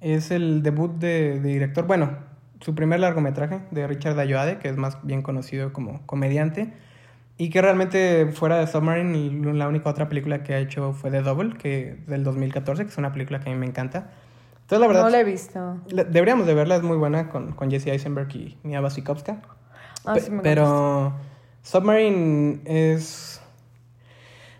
[0.01, 2.17] Es el debut de, de director, bueno,
[2.61, 6.73] su primer largometraje de Richard Ayoade, que es más bien conocido como comediante.
[7.37, 11.21] Y que realmente fuera de Submarine, la única otra película que ha hecho fue The
[11.21, 14.09] Double, que del 2014, que es una película que a mí me encanta.
[14.65, 15.77] Entonces, la verdad, No la he visto.
[15.87, 19.43] deberíamos de verla, es muy buena con, con Jesse Eisenberg y Mia Wasikowska.
[20.05, 21.13] Ah, sí me pero
[21.61, 23.41] Submarine es.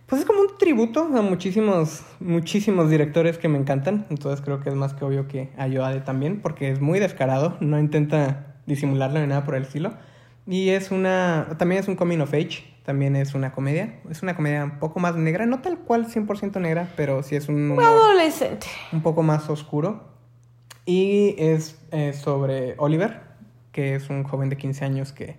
[0.05, 4.05] Pues es como un tributo a muchísimos, muchísimos directores que me encantan.
[4.11, 7.79] Entonces creo que es más que obvio que Ayoade también, porque es muy descarado, no
[7.79, 9.93] intenta disimularlo ni nada por el estilo.
[10.45, 11.47] Y es una.
[11.57, 13.99] También es un coming of age, también es una comedia.
[14.09, 17.49] Es una comedia un poco más negra, no tal cual 100% negra, pero sí es
[17.49, 17.77] un.
[17.79, 18.67] Adolescente.
[18.91, 20.03] un poco más oscuro.
[20.85, 23.21] Y es eh, sobre Oliver,
[23.71, 25.37] que es un joven de 15 años que,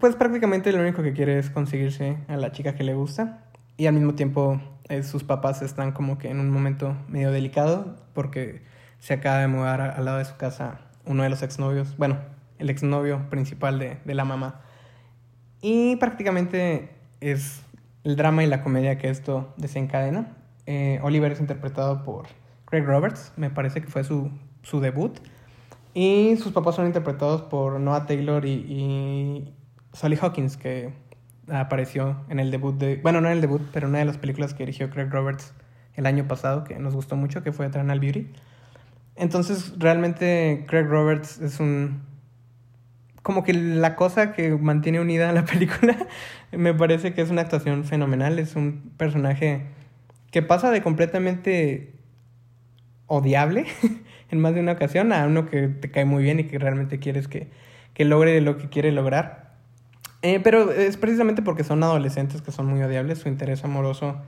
[0.00, 3.44] pues prácticamente lo único que quiere es conseguirse a la chica que le gusta.
[3.76, 7.96] Y al mismo tiempo eh, sus papás están como que en un momento medio delicado
[8.14, 8.62] porque
[8.98, 12.18] se acaba de mudar a- al lado de su casa uno de los exnovios, bueno,
[12.58, 14.62] el exnovio principal de, de la mamá.
[15.60, 16.90] Y prácticamente
[17.20, 17.62] es
[18.04, 20.36] el drama y la comedia que esto desencadena.
[20.66, 22.26] Eh, Oliver es interpretado por
[22.66, 24.30] Craig Roberts, me parece que fue su,
[24.62, 25.18] su debut.
[25.94, 29.54] Y sus papás son interpretados por Noah Taylor y, y
[29.92, 30.92] Sally Hawkins, que
[31.50, 32.96] apareció en el debut de...
[32.96, 35.54] Bueno, no en el debut, pero en una de las películas que dirigió Craig Roberts
[35.94, 38.30] el año pasado, que nos gustó mucho, que fue Eternal Beauty.
[39.16, 42.02] Entonces, realmente Craig Roberts es un
[43.28, 45.94] como que la cosa que mantiene unida a la película
[46.50, 48.38] me parece que es una actuación fenomenal.
[48.38, 49.66] Es un personaje
[50.30, 51.92] que pasa de completamente
[53.06, 53.66] odiable
[54.30, 57.00] en más de una ocasión a uno que te cae muy bien y que realmente
[57.00, 57.50] quieres que,
[57.92, 59.56] que logre lo que quiere lograr.
[60.22, 63.18] Eh, pero es precisamente porque son adolescentes que son muy odiables.
[63.18, 64.22] Su interés amoroso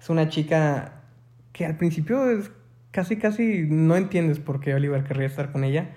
[0.00, 1.02] es una chica
[1.52, 2.52] que al principio es
[2.92, 5.90] casi, casi no entiendes por qué Oliver querría estar con ella.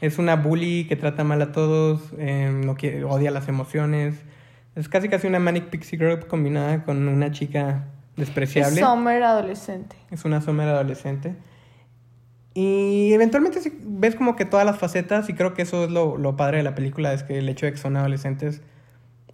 [0.00, 4.16] Es una bully que trata mal a todos, eh, no quiere, odia las emociones.
[4.74, 7.86] Es casi, casi una Manic Pixie Girl combinada con una chica
[8.16, 8.80] despreciable.
[8.80, 9.96] Es Summer adolescente.
[10.10, 11.34] Es una Summer adolescente.
[12.54, 16.36] Y eventualmente ves como que todas las facetas, y creo que eso es lo, lo,
[16.36, 18.62] padre de la película, es que el hecho de que son adolescentes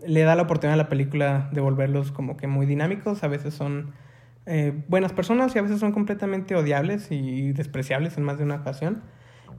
[0.06, 3.52] le da la oportunidad a la película de volverlos como que muy dinámicos, a veces
[3.52, 3.92] son
[4.46, 8.56] eh, buenas personas y a veces son completamente odiables y despreciables en más de una
[8.56, 9.02] ocasión.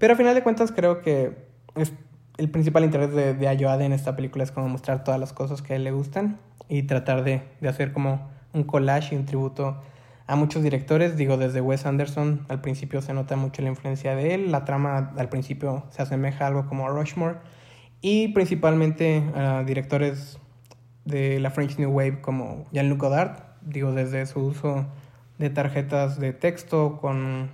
[0.01, 1.37] Pero a final de cuentas creo que
[1.75, 1.93] es
[2.37, 5.61] el principal interés de, de Ayoade en esta película es como mostrar todas las cosas
[5.61, 9.79] que a él le gustan y tratar de, hacer como un collage y un tributo
[10.25, 11.17] a muchos directores.
[11.17, 14.51] Digo, desde Wes Anderson al principio se nota mucho la influencia de él.
[14.51, 17.35] La trama al principio se asemeja a algo como Rushmore.
[18.01, 20.39] Y principalmente a directores
[21.05, 23.37] de la French New Wave como Jean-Luc Godard.
[23.61, 24.87] Digo, desde su uso
[25.37, 27.51] de tarjetas de texto con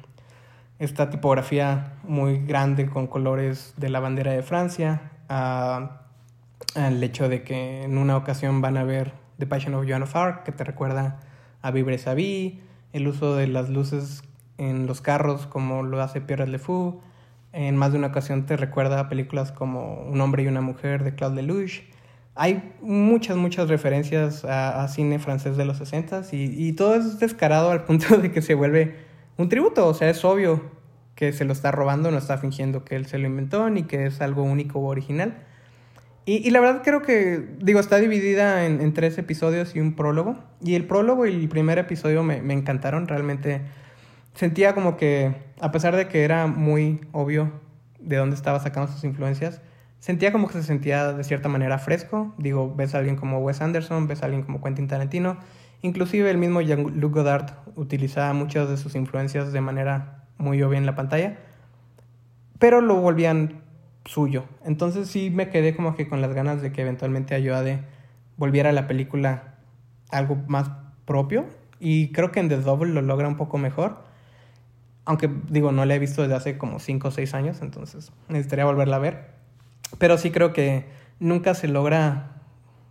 [0.80, 7.84] esta tipografía muy grande con colores de la bandera de Francia, al hecho de que
[7.84, 11.20] en una ocasión van a ver The Passion of Joan of Arc, que te recuerda
[11.62, 12.62] a Vibre Sabi,
[12.94, 14.24] el uso de las luces
[14.58, 17.02] en los carros como lo hace Pierre Le Fou,
[17.54, 21.04] en más de una ocasión te recuerda a películas como Un hombre y una mujer
[21.04, 21.82] de Claude Lelouch.
[22.36, 27.72] Hay muchas, muchas referencias a, cine francés de los 60 y, y todo es descarado
[27.72, 29.07] al punto de que se vuelve
[29.38, 29.88] un tributo.
[29.88, 30.62] O sea, es obvio
[31.16, 34.06] que se lo está robando, no está fingiendo que él se lo inventó ni que
[34.06, 35.44] es algo único o original.
[36.26, 40.36] Y, la verdad creo que, digo, está dividida en, tres episodios y un prólogo.
[40.62, 43.08] Y el prólogo y el primer episodio me, me, encantaron.
[43.08, 43.62] Realmente
[44.34, 47.54] sentía como que, a pesar de que era muy obvio
[48.02, 49.62] de dónde estaba sacando sus influencias,
[50.00, 52.34] sentía como que se sentía de cierta manera fresco.
[52.38, 55.38] Digo, ves a alguien como Wes Anderson, ves a alguien como Quentin Tarantino.
[55.82, 60.86] Inclusive el mismo Jean-Luc Godard utilizaba muchas de sus influencias de manera muy obvia en
[60.86, 61.38] la pantalla.
[62.60, 63.62] Pero lo volvían
[64.06, 64.46] suyo.
[64.66, 67.82] Entonces sí me quedé como que con las ganas de que eventualmente Ayoade
[68.38, 69.56] volviera a la película
[70.10, 70.72] algo más
[71.06, 71.46] propio.
[71.80, 74.04] Y creo que en The Double lo logra un poco mejor.
[75.06, 78.66] Aunque digo, no la he visto desde hace como 5 o 6 años, entonces necesitaría
[78.66, 79.32] volverla a ver.
[80.00, 80.86] Pero sí creo que
[81.20, 82.37] nunca se logra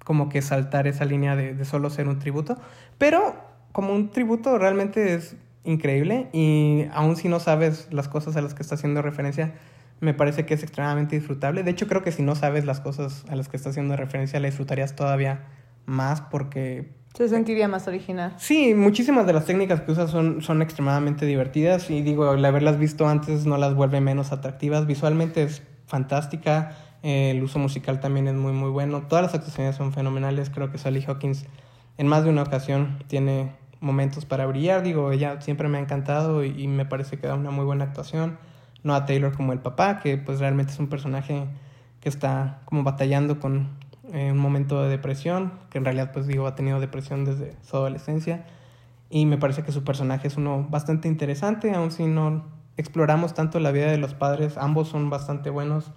[0.06, 2.56] como que saltar esa línea de, de solo ser un tributo.
[2.96, 3.34] Pero
[3.72, 5.34] como un tributo realmente es
[5.64, 9.54] increíble y aun si no sabes las cosas a las que está haciendo referencia,
[9.98, 11.64] me parece que es extremadamente disfrutable.
[11.64, 14.38] De hecho, creo que si no sabes las cosas a las que está haciendo referencia,
[14.38, 15.46] la disfrutarías todavía
[15.86, 16.94] más porque...
[17.14, 18.34] Se sentiría más original.
[18.36, 22.78] Sí, muchísimas de las técnicas que usas son, son extremadamente divertidas y digo, el haberlas
[22.78, 24.86] visto antes no las vuelve menos atractivas.
[24.86, 29.92] Visualmente es fantástica, el uso musical también es muy muy bueno, todas las actuaciones son
[29.92, 31.46] fenomenales, creo que Sally Hawkins
[31.98, 36.44] en más de una ocasión tiene momentos para brillar, digo, ella siempre me ha encantado
[36.44, 38.38] y, y me parece que da una muy buena actuación.
[38.82, 41.46] No a Taylor como el papá, que pues realmente es un personaje
[42.00, 43.70] que está como batallando con
[44.12, 47.76] eh, un momento de depresión, que en realidad pues digo ha tenido depresión desde su
[47.76, 48.46] adolescencia.
[49.10, 52.44] Y me parece que su personaje es uno bastante interesante, aun si no
[52.76, 55.92] exploramos tanto la vida de los padres, ambos son bastante buenos.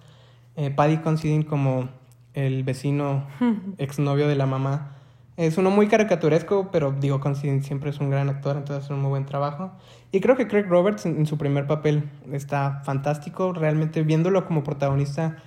[0.56, 1.88] Eh, Paddy Considine como
[2.34, 3.26] el vecino
[3.78, 4.96] exnovio de la mamá
[5.40, 9.00] es uno muy caricaturesco, pero digo, Considine siempre es un gran actor, entonces es un
[9.00, 9.72] muy buen trabajo.
[10.12, 13.54] Y creo que Craig Roberts en, su primer papel está fantástico.
[13.54, 15.38] Realmente viéndolo como protagonista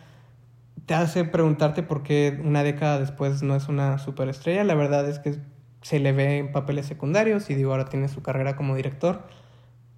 [0.88, 4.64] te hace preguntarte por qué una década después no es una superestrella.
[4.64, 5.36] La verdad es que
[5.84, 9.28] se le ve en papeles secundarios y digo, ahora tiene su carrera como director.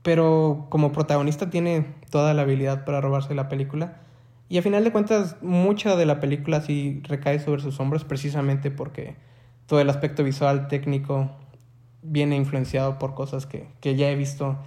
[0.01, 4.01] Pero como protagonista tiene toda la habilidad para robarse la película.
[4.47, 8.71] Y a final de cuentas, mucha de la película sí recae sobre sus hombros precisamente
[8.71, 9.15] porque
[9.65, 11.31] todo el aspecto visual, técnico,
[12.03, 14.57] viene influenciado por cosas que, que ya he visto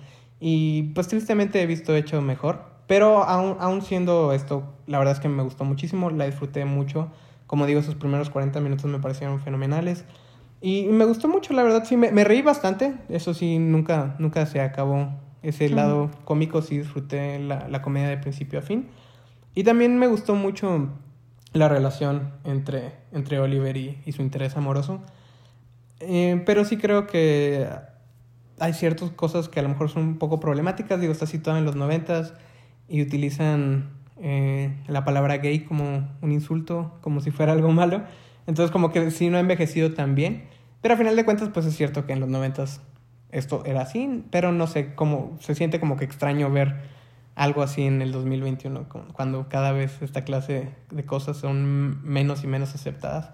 [0.40, 2.64] y pues tristemente he visto hecho mejor.
[2.86, 7.10] Pero aún, aún siendo esto, la verdad es que me gustó muchísimo, la disfruté mucho.
[7.46, 10.04] Como digo, esos primeros 40 minutos me parecieron fenomenales.
[10.60, 12.94] Y me gustó mucho, la verdad, sí, me, me reí bastante.
[13.08, 15.10] Eso sí, nunca, nunca se acabó
[15.42, 18.88] ese lado cómico, sí disfruté la, la comedia de principio a fin.
[19.54, 20.90] Y también me gustó mucho
[21.52, 25.00] la relación entre, entre Oliver y, su interés amoroso.
[26.00, 27.66] Eh, pero sí creo que
[28.60, 31.00] hay ciertas cosas que a lo mejor son un poco problemáticas.
[31.00, 32.34] Digo, está situado en los noventas
[32.88, 33.90] y utilizan
[34.20, 38.02] eh, la palabra gay como un insulto, como si fuera algo malo.
[38.46, 40.44] Entonces como que sí no ha envejecido tan bien.
[40.80, 42.80] Pero a final de cuentas pues es cierto que en los noventas
[43.30, 46.76] esto era así, pero no sé, cómo se siente como que extraño ver
[47.38, 52.48] algo así en el 2021, cuando cada vez esta clase de cosas son menos y
[52.48, 53.30] menos aceptadas.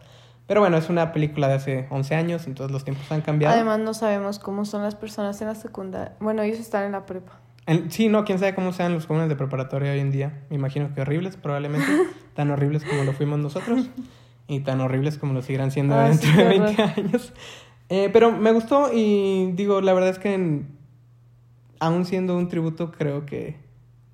[0.46, 3.54] Pero bueno, es una película de hace 11 años, entonces los tiempos han cambiado.
[3.54, 6.14] Además no sabemos cómo son las personas en la secundaria.
[6.20, 7.40] Bueno, ellos están en la prepa.
[7.88, 10.42] sí, no, quién sabe cómo sean los jóvenes de preparatoria hoy en día.
[10.50, 11.86] Me imagino que horribles, probablemente.
[12.34, 13.88] tan horribles como lo fuimos nosotros.
[14.46, 17.32] Y tan horribles como lo seguirán siendo ah, dentro de 20 años.
[17.88, 20.62] Eh, pero me gustó y digo, la verdad es que
[21.80, 23.63] aún siendo un tributo, creo que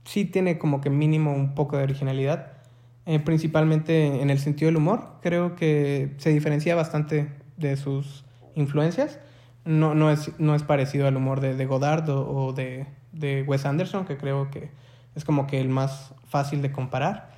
[0.05, 2.61] sí tiene como que mínimo un poco de originalidad.
[3.07, 5.15] Eh, principalmente en el sentido del humor.
[5.21, 8.25] Creo que se diferencia bastante de sus
[8.55, 9.19] influencias.
[9.65, 13.67] No, no, es, no es parecido al humor de, de Godard o, de, de, Wes
[13.67, 14.71] Anderson, que creo que
[15.15, 17.31] es como que el más fácil de comparar.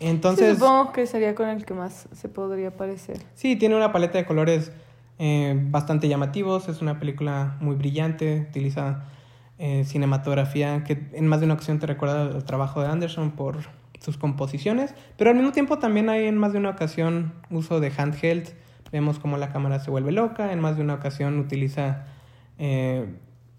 [0.00, 3.18] Entonces, supongo que sería con el que más se podría parecer.
[3.34, 4.72] Sí, tiene una paleta de colores
[5.18, 9.04] eh, bastante llamativos, es una película muy brillante, utiliza
[9.66, 13.60] eh, cinematografía que en más de una ocasión te recuerda el trabajo de Anderson por
[13.98, 17.90] sus composiciones, pero al mismo tiempo también hay en más de una ocasión uso de
[17.96, 18.50] handheld,
[18.92, 22.04] vemos cómo la cámara se vuelve loca, en más de una ocasión utiliza
[22.58, 23.06] eh,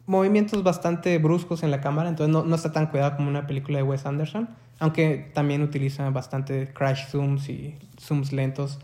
[0.05, 3.79] movimientos bastante bruscos en la cámara, entonces no, no está tan cuidado como una película
[3.79, 8.77] de Wes Anderson, aunque también utiliza bastante crash zooms y zooms lentos,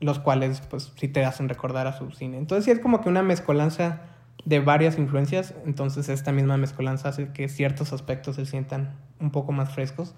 [0.00, 2.38] los cuales pues sí te hacen recordar a su cine.
[2.38, 4.00] Entonces sí es como que una mezcolanza
[4.48, 9.52] de varias influencias, entonces esta misma mezcolanza hace que ciertos aspectos se sientan un poco
[9.52, 10.14] más frescos.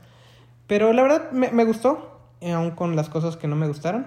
[0.69, 4.07] Pero la verdad me, me gustó, eh, aún con las cosas que no me gustaron.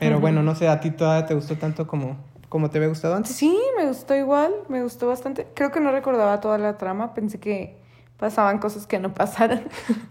[0.00, 2.16] Pero bueno, no sé, ¿a ti todavía te gustó tanto como,
[2.48, 3.36] como te había gustado antes?
[3.36, 5.46] Sí, me gustó igual, me gustó bastante.
[5.54, 7.76] Creo que no recordaba toda la trama, pensé que
[8.16, 9.68] pasaban cosas que no pasaran.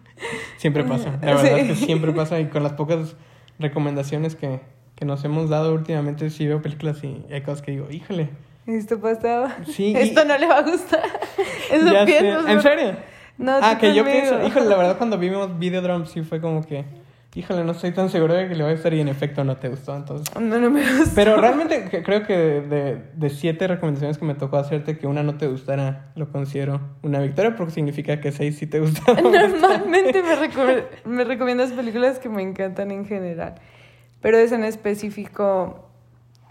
[0.58, 3.16] Siempre pasa, la verdad es que siempre pasa y con las pocas
[3.58, 4.60] recomendaciones que,
[4.96, 8.30] que nos hemos dado últimamente, sí veo películas y hay cosas que digo, híjole.
[8.78, 9.58] Esto pasaba.
[9.66, 9.94] Sí.
[9.96, 11.04] Esto no le va a gustar.
[11.72, 12.48] Eso pienso.
[12.48, 12.96] ¿En serio?
[13.40, 16.84] No, ah, que yo pienso, híjole, la verdad cuando vimos Videodrome sí fue como que,
[17.34, 19.56] híjole, no estoy tan seguro de que le va a gustar y en efecto no
[19.56, 20.28] te gustó, entonces.
[20.36, 21.16] No, no me gustó.
[21.16, 25.38] Pero realmente creo que de, de, siete recomendaciones que me tocó hacerte, que una no
[25.38, 29.24] te gustara, lo considero una victoria porque significa que seis sí te gustaron.
[29.32, 33.56] Normalmente me, me recomiendas películas que me encantan en general,
[34.20, 35.89] pero esa en específico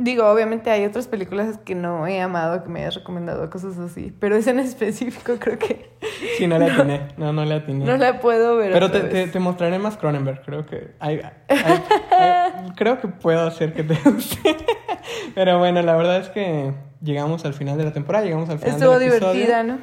[0.01, 4.15] Digo, obviamente hay otras películas que no he amado, que me hayas recomendado, cosas así.
[4.21, 5.91] Pero esa en específico creo que...
[6.37, 7.09] Sí, no la atiné.
[7.17, 7.85] No, no la atiné.
[7.85, 8.73] No la puedo ver.
[8.73, 10.43] Pero te, te, mostraré más Cronenberg.
[10.45, 10.95] Creo que...
[11.01, 11.21] Hay,
[12.77, 14.57] creo que puedo hacer que te guste.
[15.35, 18.25] Pero bueno, la verdad es que llegamos al final de la temporada.
[18.25, 19.79] Llegamos al final Estuvo divertida, ¿no?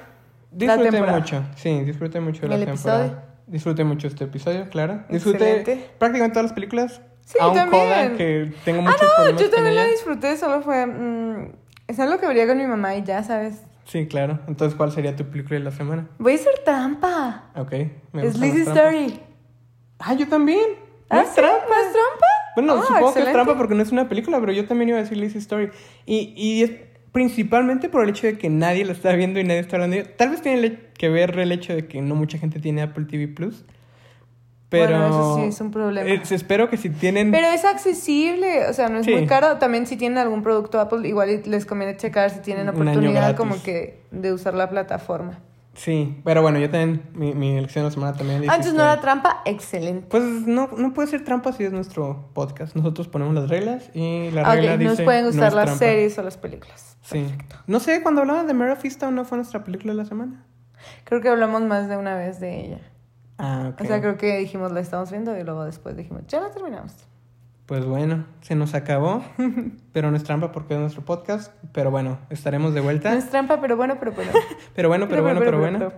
[0.49, 1.43] Disfruté mucho.
[1.57, 3.05] Sí, disfruté mucho de la temporada.
[3.05, 3.25] Episodio?
[3.47, 5.03] Disfruté mucho este episodio, claro.
[5.09, 7.01] Disfruté prácticamente todas las películas.
[7.25, 8.17] Sí, a un también.
[8.17, 10.85] que tengo muchos ah, no, yo también la disfruté, solo fue...
[10.85, 11.51] Mm,
[11.87, 13.61] es algo que vería con mi mamá y ya, ¿sabes?
[13.85, 14.39] Sí, claro.
[14.47, 16.07] Entonces, ¿cuál sería tu película de la semana?
[16.17, 17.51] Voy a hacer trampa.
[17.55, 17.73] Ok.
[18.13, 19.19] Me es Lizzie Story.
[19.99, 20.65] Ah, yo también.
[21.09, 21.55] ¿Ah, es trampa?
[21.57, 22.25] ¿Es trampa?
[22.55, 24.97] Bueno, ah, supongo que es trampa porque no es una película, pero yo también iba
[24.97, 25.69] a decir Lizzie Story.
[26.05, 26.71] Y, y es
[27.11, 29.97] principalmente por el hecho de que nadie lo está viendo y nadie está hablando.
[30.17, 33.27] Tal vez tiene que ver el hecho de que no mucha gente tiene Apple TV
[33.27, 33.65] Plus.
[34.69, 36.09] Pero bueno, eso sí es un problema.
[36.09, 37.31] Eh, espero que si tienen...
[37.31, 39.57] Pero es accesible, o sea, no es muy caro.
[39.57, 44.01] También si tienen algún producto Apple, igual les conviene checar si tienen oportunidad como que
[44.11, 45.39] de usar la plataforma.
[45.75, 48.49] Sí, pero bueno, yo también, mi, mi elección de la semana también...
[48.49, 50.07] Antes no era trampa, excelente.
[50.09, 52.75] Pues no, no puede ser trampa si es nuestro podcast.
[52.75, 56.37] Nosotros ponemos las reglas y la regla okay, nos pueden gustar las series o las
[56.37, 56.97] películas.
[57.01, 57.27] Sí.
[57.67, 60.45] No sé, cuando hablaba de Mare of no fue nuestra película de la semana.
[61.03, 62.79] Creo que hablamos más de una vez de ella.
[63.37, 66.51] Ah, O sea, creo que dijimos la estamos viendo y luego después dijimos, ya la
[66.51, 66.93] terminamos.
[67.65, 69.23] Pues bueno, se nos acabó,
[69.91, 71.51] pero no es trampa porque es nuestro podcast.
[71.73, 73.11] Pero bueno, estaremos de vuelta.
[73.11, 74.31] No es trampa, pero bueno, pero bueno.
[74.75, 75.91] pero bueno, pero, bueno, pero, bueno.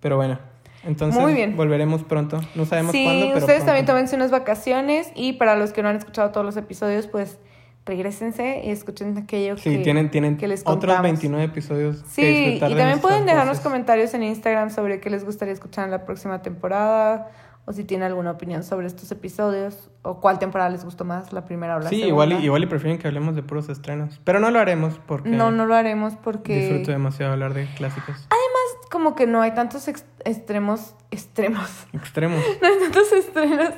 [0.00, 0.38] Pero bueno.
[0.84, 1.56] Entonces Muy bien.
[1.56, 2.40] volveremos pronto.
[2.56, 5.96] No sabemos cuándo, pero ustedes también tómense unas vacaciones y para los que no han
[5.96, 7.38] escuchado todos los episodios, pues
[7.84, 12.02] regresense y escuchen aquello sí, que, tienen, tienen que les otros 29 episodios.
[12.06, 16.04] Sí, y también pueden dejarnos comentarios en Instagram sobre qué les gustaría escuchar en la
[16.04, 17.30] próxima temporada
[17.64, 21.44] o si tienen alguna opinión sobre estos episodios o cuál temporada les gustó más, la
[21.44, 22.04] primera o la segunda.
[22.04, 25.30] Sí, igual igual y prefieren que hablemos de puros estrenos, pero no lo haremos porque
[25.30, 28.16] No, no lo haremos porque disfruto demasiado hablar de clásicos.
[28.30, 29.86] Además, como que no hay tantos
[30.24, 31.86] extremos extremos.
[31.92, 32.42] Extremos.
[32.62, 33.70] no hay tantos estrenos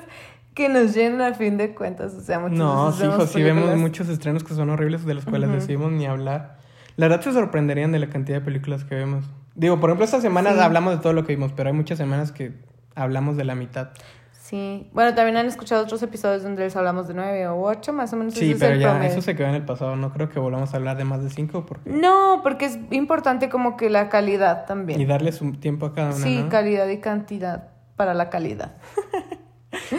[0.54, 2.14] que nos llenen a fin de cuentas.
[2.14, 5.24] O sea, muchos No, sí, hijo, sí vemos muchos estrenos que son horribles de los
[5.24, 6.58] cuales decidimos ni hablar.
[6.96, 9.24] La verdad se sorprenderían de la cantidad de películas que vemos.
[9.56, 12.32] Digo, por ejemplo, esta semana hablamos de todo lo que vimos, pero hay muchas semanas
[12.32, 12.52] que
[12.94, 13.90] hablamos de la mitad.
[14.32, 18.12] Sí, bueno, también han escuchado otros episodios donde les hablamos de nueve o ocho, más
[18.12, 18.34] o menos.
[18.34, 19.10] Sí, ese es pero el ya promedio.
[19.10, 19.96] eso se quedó en el pasado.
[19.96, 21.90] No creo que volvamos a hablar de más de cinco porque...
[21.90, 25.00] No, porque es importante como que la calidad también.
[25.00, 26.48] y darles un tiempo a cada una, sí, ¿no?
[26.50, 28.74] calidad y cantidad para la calidad.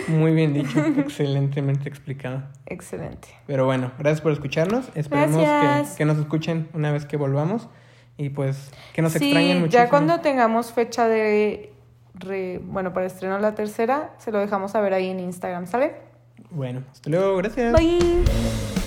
[0.07, 2.43] Muy bien dicho, excelentemente explicado.
[2.65, 3.27] Excelente.
[3.47, 4.89] Pero bueno, gracias por escucharnos.
[4.95, 7.67] Esperemos que, que nos escuchen una vez que volvamos
[8.17, 9.83] y pues que nos sí, extrañen muchísimo.
[9.83, 11.73] ya cuando tengamos fecha de,
[12.13, 15.93] re- bueno, para estreno la tercera, se lo dejamos saber ahí en Instagram, ¿sale?
[16.51, 17.73] Bueno, hasta luego, gracias.
[17.73, 18.84] Bye.